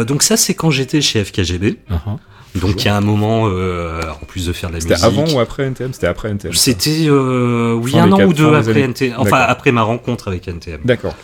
[0.06, 1.78] donc ça, c'est quand j'étais chez FKGB.
[1.92, 2.18] Uh-huh.
[2.56, 5.06] Donc, il y a un moment, euh, en plus de faire de la C'était musique.
[5.08, 6.54] avant ou après NTM C'était après NTM.
[6.54, 9.16] C'était, euh, oui, Fin un an ou deux après NTM.
[9.18, 10.82] Enfin, après ma rencontre avec NTM.
[10.86, 11.16] D'accord.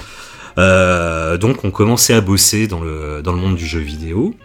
[0.58, 4.36] Euh, donc, on commençait à bosser dans le, dans le monde du jeu vidéo.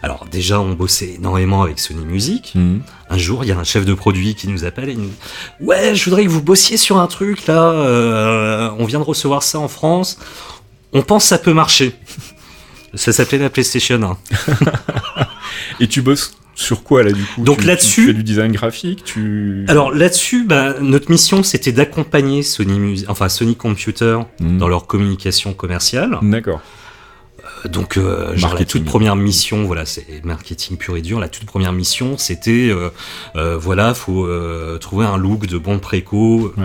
[0.00, 2.52] Alors, déjà, on bossait énormément avec Sony Music.
[2.54, 2.82] Mhm.
[3.10, 5.16] Un jour, il y a un chef de produit qui nous appelle et nous dit
[5.60, 8.72] Ouais, je voudrais que vous bossiez sur un truc là.
[8.78, 10.18] on vient de recevoir ça en France.
[10.92, 11.94] On pense que ça peut marcher.
[12.94, 15.26] Ça s'appelait la PlayStation 1.
[15.80, 17.42] Et tu bosses sur quoi là du coup?
[17.44, 19.04] Donc là-dessus- tu fais du design graphique.
[19.04, 19.64] Tu.
[19.68, 24.58] Alors là-dessus, bah, notre mission c'était d'accompagner Sony, Mus- enfin Sony Computer Mhm.
[24.58, 26.18] dans leur communication commerciale.
[26.22, 26.60] D'accord.
[27.64, 31.18] Euh, Donc, euh, genre la toute première mission, voilà, c'est marketing pur et dur.
[31.18, 32.90] La toute première mission, c'était, euh,
[33.36, 34.28] euh, voilà, faut
[34.80, 36.52] trouver un look de bon préco.
[36.56, 36.64] Ouais.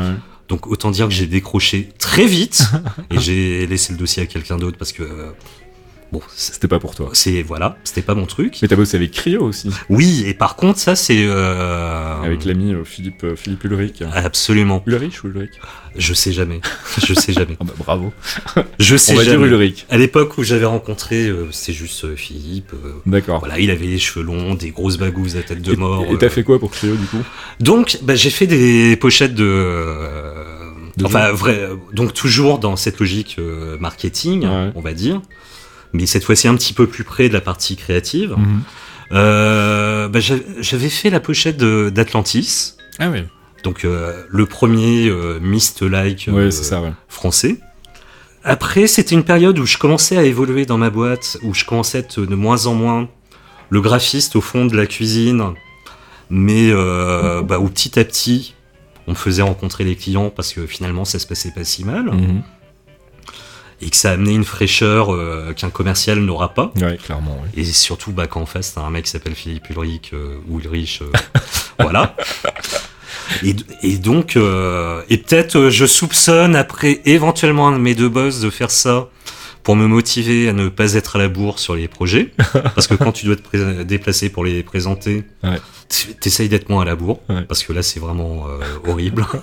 [0.49, 2.63] Donc autant dire que j'ai décroché très vite
[3.11, 5.03] et j'ai laissé le dossier à quelqu'un d'autre parce que
[6.13, 7.09] bon, C'était pas pour toi.
[7.13, 8.59] c'est- voilà, c'était pas mon truc.
[8.61, 12.73] Mais t'as bossé avec Cryo aussi, Oui, et par contre ça c'est euh, avec l'ami
[12.73, 14.01] euh, Philippe euh, Philippe Ulrich.
[14.13, 14.81] absolument.
[14.85, 15.51] Ulrich ou Ulrich?
[15.95, 16.59] Je sais jamais.
[17.05, 17.57] Je sais jamais.
[17.61, 18.13] Ah bah bravo.
[18.79, 19.47] Je sais On va dire jamais.
[19.47, 19.85] Ulrich.
[19.89, 22.71] À l'époque où j'avais rencontré, euh, c'est juste euh, Philippe.
[23.05, 23.39] D'accord.
[23.39, 26.05] voilà, il avait les cheveux longs, des grosses bagouses à tête de Et- mort.
[26.11, 27.21] Et t'as fait quoi pour Cryo du coup?
[27.59, 29.85] Donc, bah, j'ai fait des pochettes de.
[30.97, 34.71] De enfin, vrai, donc toujours dans cette logique euh, marketing, Ouais.
[34.75, 35.21] on va dire,
[35.93, 38.35] mais cette fois-ci un petit peu plus près de la partie créative.
[38.37, 38.61] Mhm.
[39.11, 43.19] Euh, bah, j'a- j'avais fait la pochette d'Atlantis, Ah oui.
[43.63, 46.45] donc euh, le premier euh, Mist-like Ouais.
[46.49, 46.93] Ouais.
[47.07, 47.57] français.
[48.43, 51.99] Après, c'était une période où je commençais à évoluer dans ma boîte, où je commençais
[51.99, 53.07] à être de moins en moins
[53.69, 55.43] le graphiste au fond de la cuisine,
[56.29, 58.55] mais bah, où petit à petit,
[59.07, 62.05] on me faisait rencontrer les clients parce que finalement, ça se passait pas si mal,
[62.05, 62.41] Mhm.
[63.81, 66.71] Et que ça amenait une fraîcheur euh, qu'un commercial n'aura pas.
[66.81, 67.37] Ouais, clairement.
[67.43, 67.61] Oui.
[67.61, 70.59] Et surtout, bah, quand en face, t'as un mec qui s'appelle Philippe Ulrich euh, ou
[70.59, 71.11] Ulrich, euh,
[71.79, 72.15] voilà.
[73.43, 78.39] Et, et donc, euh, et peut-être je soupçonne après éventuellement un de mes deux boss
[78.41, 79.09] de faire ça
[79.63, 82.31] pour me motiver à ne pas être à la bourre sur les projets.
[82.75, 85.59] Parce que quand tu dois te déplacer pour les présenter, Ouais.
[86.19, 87.19] t'essayes d'être moins à la bourre.
[87.29, 87.43] Ouais.
[87.43, 88.45] Parce que là, c'est vraiment
[88.87, 89.25] horrible.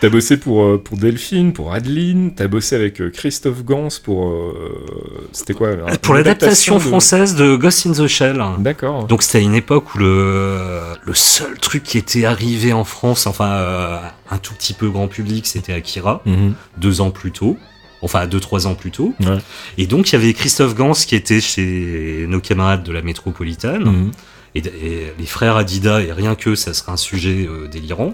[0.00, 4.28] T'as bossé pour, euh, pour Delphine, pour Adeline, t'as bossé avec euh, Christophe Gans pour.
[4.28, 4.86] euh,
[5.32, 8.42] C'était quoi pour l'adaptation de- française de Ghost in the Shell.
[8.60, 9.04] D'accord.
[9.06, 13.26] Donc c'était à une époque où le, le seul truc qui était arrivé en France,
[13.26, 13.98] enfin euh,
[14.30, 16.54] un tout petit peu grand public, c'était Akira, Mhm.
[16.78, 17.58] deux ans plus tôt.
[18.02, 19.12] Enfin, deux, trois ans plus tôt.
[19.20, 19.36] Ouais.
[19.76, 23.82] Et donc, il y avait Christophe Gans qui était chez nos camarades de la métropolitaine.
[23.84, 24.10] Mhm.
[24.54, 28.12] Et, et les frères Adida, et rien que ça serait un sujet euh, délirant.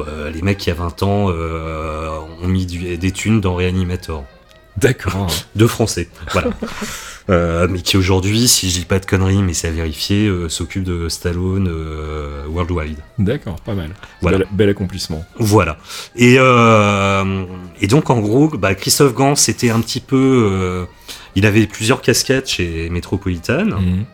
[0.00, 4.24] Euh, les mecs qui, a 20 ans, euh, ont mis du- des thunes dans Reanimator.
[4.76, 5.28] D'accord.
[5.54, 6.50] Deux Français, voilà.
[7.30, 10.82] Euh, mais qui aujourd'hui, si je dis pas de conneries, mais c'est à vérifier, s'occupe
[10.84, 11.70] de Stallone
[12.50, 12.98] Worldwide.
[13.18, 13.92] D'accord, pas mal.
[14.20, 14.36] Voilà.
[14.36, 15.24] Bel, bel accomplissement.
[15.38, 15.78] Voilà.
[16.16, 20.86] Et, et donc en gros, bah, Christophe Gans, c'était un petit peu...
[21.34, 23.64] il avait plusieurs casquettes chez Metropolitan.
[23.64, 24.04] Mhm.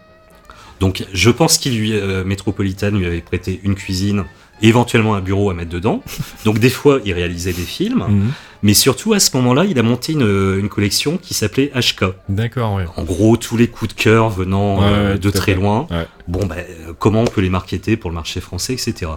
[0.78, 1.92] Donc je pense qu'il lui...
[2.24, 4.24] Metropolitan lui avait prêté une cuisine
[4.62, 6.02] éventuellement un bureau à mettre dedans.
[6.44, 8.32] Donc des fois, il réalisait des films, Mhm.
[8.62, 12.04] mais surtout à ce moment-là, il a monté une, une collection qui s'appelait HK.
[12.28, 12.84] D'accord, ouais.
[12.96, 15.86] En gros, tous les coups de cœur venant Ouais, euh, de très loin.
[15.90, 16.06] Ouais.
[16.28, 19.10] Bon, ben, euh, comment on peut les marketer pour le marché français, etc.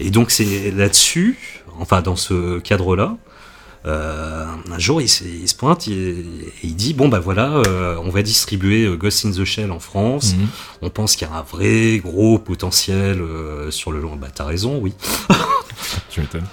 [0.00, 1.38] Et donc c'est là-dessus,
[1.78, 3.16] enfin dans ce cadre-là,
[3.86, 6.24] euh, un jour il, se- il se pointe et et
[6.62, 9.78] il dit bon bah voilà, euh, on va distribuer euh, Ghost in the Shell en
[9.80, 10.34] France.
[10.36, 10.46] Mhm.
[10.82, 14.16] On pense qu'il y a un vrai gros potentiel euh, sur le long.
[14.16, 14.94] Bah t'as raison, oui.
[16.10, 16.46] Tu m'étonnes.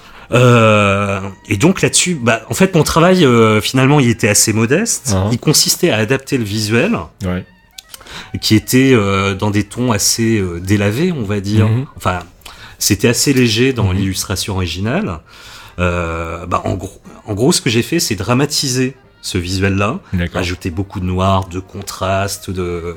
[1.48, 3.26] Et donc là-dessus, bah, en fait, mon travail,
[3.62, 5.12] finalement, il était assez modeste.
[5.16, 5.28] Ah.
[5.32, 7.46] Il consistait à adapter le visuel, Ouais.
[8.42, 8.96] qui était
[9.38, 11.68] dans des tons assez délavés, on va dire.
[11.68, 11.86] Mhm.
[11.98, 12.20] Enfin,
[12.80, 13.98] c'était assez léger dans Mhm.
[13.98, 15.20] l'illustration originale.
[15.80, 20.00] Euh, bah, en, gros, en gros, ce que j'ai fait, c'est dramatiser ce visuel-là,
[20.34, 22.96] rajouter beaucoup de noir, de contraste, de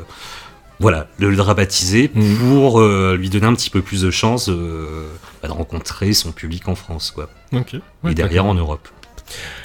[0.81, 2.37] voilà, de le dramatiser Mhm.
[2.39, 5.07] pour euh, lui donner un petit peu plus de chance euh,
[5.43, 7.29] bah, de rencontrer son public en France, quoi.
[7.53, 8.89] Ouais, et derrière en Europe.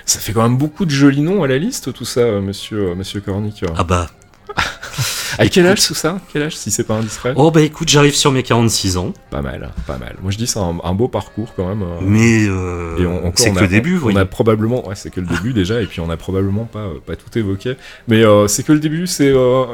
[0.06, 2.94] Ça fait quand même beaucoup de jolis noms à la liste, tout ça, euh, monsieur,
[2.96, 3.64] monsieur Cornic.
[3.76, 4.08] Ah bah,
[5.38, 6.20] à quel âge tout ça?
[6.34, 7.34] Quel âge, si c'est pas indiscret?
[7.36, 10.16] Oh bah écoute, j'arrive sur mes 46 ans, Pas mal, pas mal.
[10.22, 11.82] Moi je dis c'est un, un beau parcours quand même.
[11.84, 15.20] euh, mais euh, c'est que le début, on, vous on a probablement, ouais, c'est que
[15.20, 17.76] le début déjà, et puis on a probablement pas, euh, pas tout évoqué.
[18.08, 19.08] Mais euh, c'est que le début.
[19.08, 19.66] C'est, euh,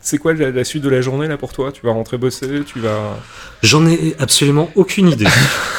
[0.00, 1.72] c'est quoi la, la suite de la journée là pour toi?
[1.72, 3.18] Tu vas rentrer bosser Tu vas,
[3.62, 5.26] J'en ai absolument aucune idée.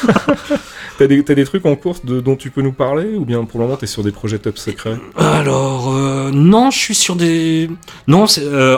[1.07, 3.59] t'as des, des trucs en cours de, dont tu peux nous parler, ou bien pour
[3.59, 7.69] le moment t'es sur des projets top secrets Alors, euh, non, je suis sur des...
[8.07, 8.43] Non, c'est...
[8.43, 8.77] euh,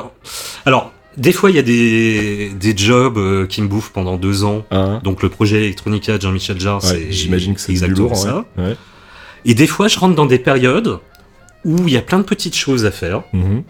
[0.65, 4.43] Alors, des fois, il y a des, des jobs euh, qui me bouffent pendant deux
[4.43, 4.65] ans.
[4.71, 8.17] Hein Donc, le projet Electronica de Jean-Michel Jarre, Ouais, J'imagine que c'est exactement lourd.
[8.17, 8.45] ça.
[8.57, 8.63] Ouais.
[8.69, 8.75] Ouais.
[9.45, 10.99] Et des fois, je rentre dans des périodes
[11.65, 13.23] où il y a plein de petites choses à faire.
[13.33, 13.63] Mhm.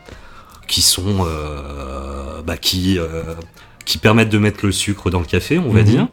[0.68, 1.26] qui sont
[2.46, 2.98] bah, qui
[3.86, 5.86] qui permettent de mettre le sucre dans le café, on va Mhm.
[5.86, 6.08] dire,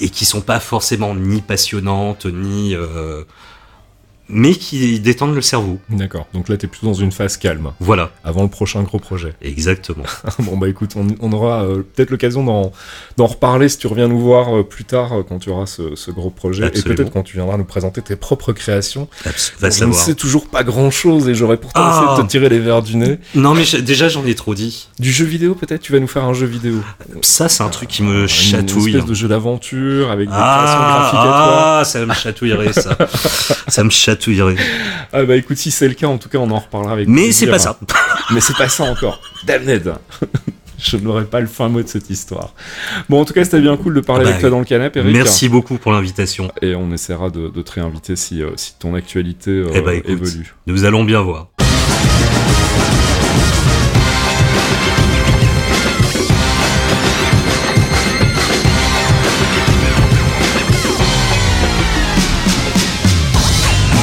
[0.00, 3.24] et qui sont pas forcément ni passionnantes ni euh,
[4.28, 5.78] mais qui détendent le cerveau.
[5.90, 6.26] D'accord.
[6.34, 9.32] Donc là t'es plutôt dans une phase calme, Voilà, avant le prochain gros projet.
[9.42, 10.04] exactement.
[10.40, 12.72] bon bah écoute, on, on aura euh, peut-être l'occasion d'en,
[13.18, 16.10] reparler si tu reviens nous voir euh, plus tard euh, quand tu auras ce, ce
[16.10, 16.92] gros projet, Absolument.
[16.92, 19.08] et peut-être quand tu viendras nous présenter tes propres créations.
[19.24, 22.02] Abs- Va Je ne sais toujours pas grand chose et j'aurais pourtant Ah.
[22.04, 23.18] essayé de te tirer les verres du nez.
[23.34, 24.88] Non mais déjà j'en ai trop dit.
[24.98, 25.80] Du jeu vidéo peut-être?
[25.82, 26.74] Tu vas nous faire un jeu vidéo.
[27.22, 28.92] Ça c'est un truc qui me Une chatouille.
[28.94, 31.32] espèce de jeu d'aventure avec des créations graphiques à toi.
[31.32, 32.96] Ah, ah, ça me chatouillerait ça.
[33.68, 34.17] ça me chatouillerait.
[35.12, 37.32] Ah bah écoute, si c'est le cas, en tout cas on en reparlera avec Mais
[37.32, 37.78] c'est pas ça.
[38.32, 39.20] Mais c'est pas ça encore.
[39.46, 39.94] Damned
[40.80, 42.54] Je n'aurai pas le fin mot de cette histoire.
[43.08, 45.00] Bon, en tout cas, c'était bien cool de parler Bah, avec toi dans le canapé,
[45.00, 45.12] Eric.
[45.12, 46.52] Merci beaucoup pour l'invitation.
[46.62, 49.94] Et on essaiera de, de te réinviter si, euh, si ton actualité euh, Eh bah,
[49.94, 50.10] écoute.
[50.10, 50.54] évolue.
[50.68, 51.48] Nous allons bien voir.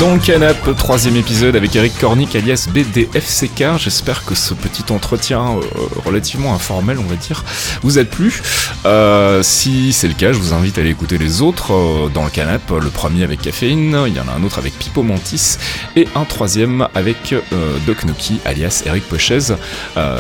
[0.02, 3.78] Dans le canap, troisième épisode avec Eric Cornic alias BDFCK.
[3.78, 5.62] J'espère que ce petit entretien euh,
[6.06, 7.46] relativement informel, on va dire,
[7.82, 8.42] vous a plu.
[8.86, 12.26] Euh, si c'est le cas, je vous invite à aller écouter les autres euh, dans
[12.26, 12.72] le canap.
[12.72, 15.58] Le premier avec Caféine, il y en a un autre avec Pipo Mantis
[15.96, 19.54] et un troisième avec euh, Doc Noki alias Eric Pochez,
[19.96, 20.20] euh,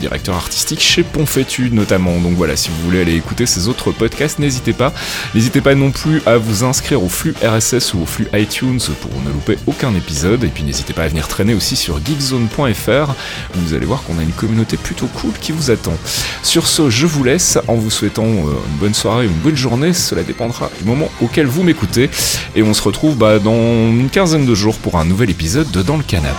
[0.00, 2.18] directeur artistique chez Ponfétu notamment.
[2.18, 4.92] Donc voilà, si vous voulez aller écouter ces autres podcasts, n'hésitez pas.
[5.32, 9.11] N'hésitez pas non plus à vous inscrire au flux RSS ou au flux iTunes pour
[9.20, 10.44] ne louper aucun épisode.
[10.44, 13.10] Et puis n'hésitez pas à venir traîner aussi sur geekzone.fr
[13.54, 15.94] où vous allez voir qu'on a une communauté plutôt cool qui vous attend.
[16.42, 19.92] Sur ce, je vous laisse en vous souhaitant euh, une bonne soirée, une bonne journée.
[19.92, 22.10] Cela dépendra du moment auquel vous m'écoutez.
[22.54, 25.82] Et on se retrouve bah, dans une quinzaine de jours pour un nouvel épisode de
[25.82, 26.36] Dans le Canap.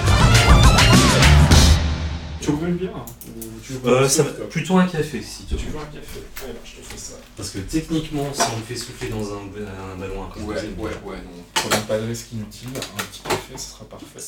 [2.41, 2.91] Tu veux une bière
[3.85, 4.07] Euh,
[4.49, 5.61] plutôt un café si tu veux.
[5.79, 6.45] un café ça.
[7.35, 9.37] Parce que techniquement, si on me fait souffler dans un,
[9.91, 11.43] un ballon à Ouais, ouais, ouais, non.
[11.53, 12.69] Prenons pas de risque inutile.
[12.75, 14.19] Un petit café, ce sera parfait.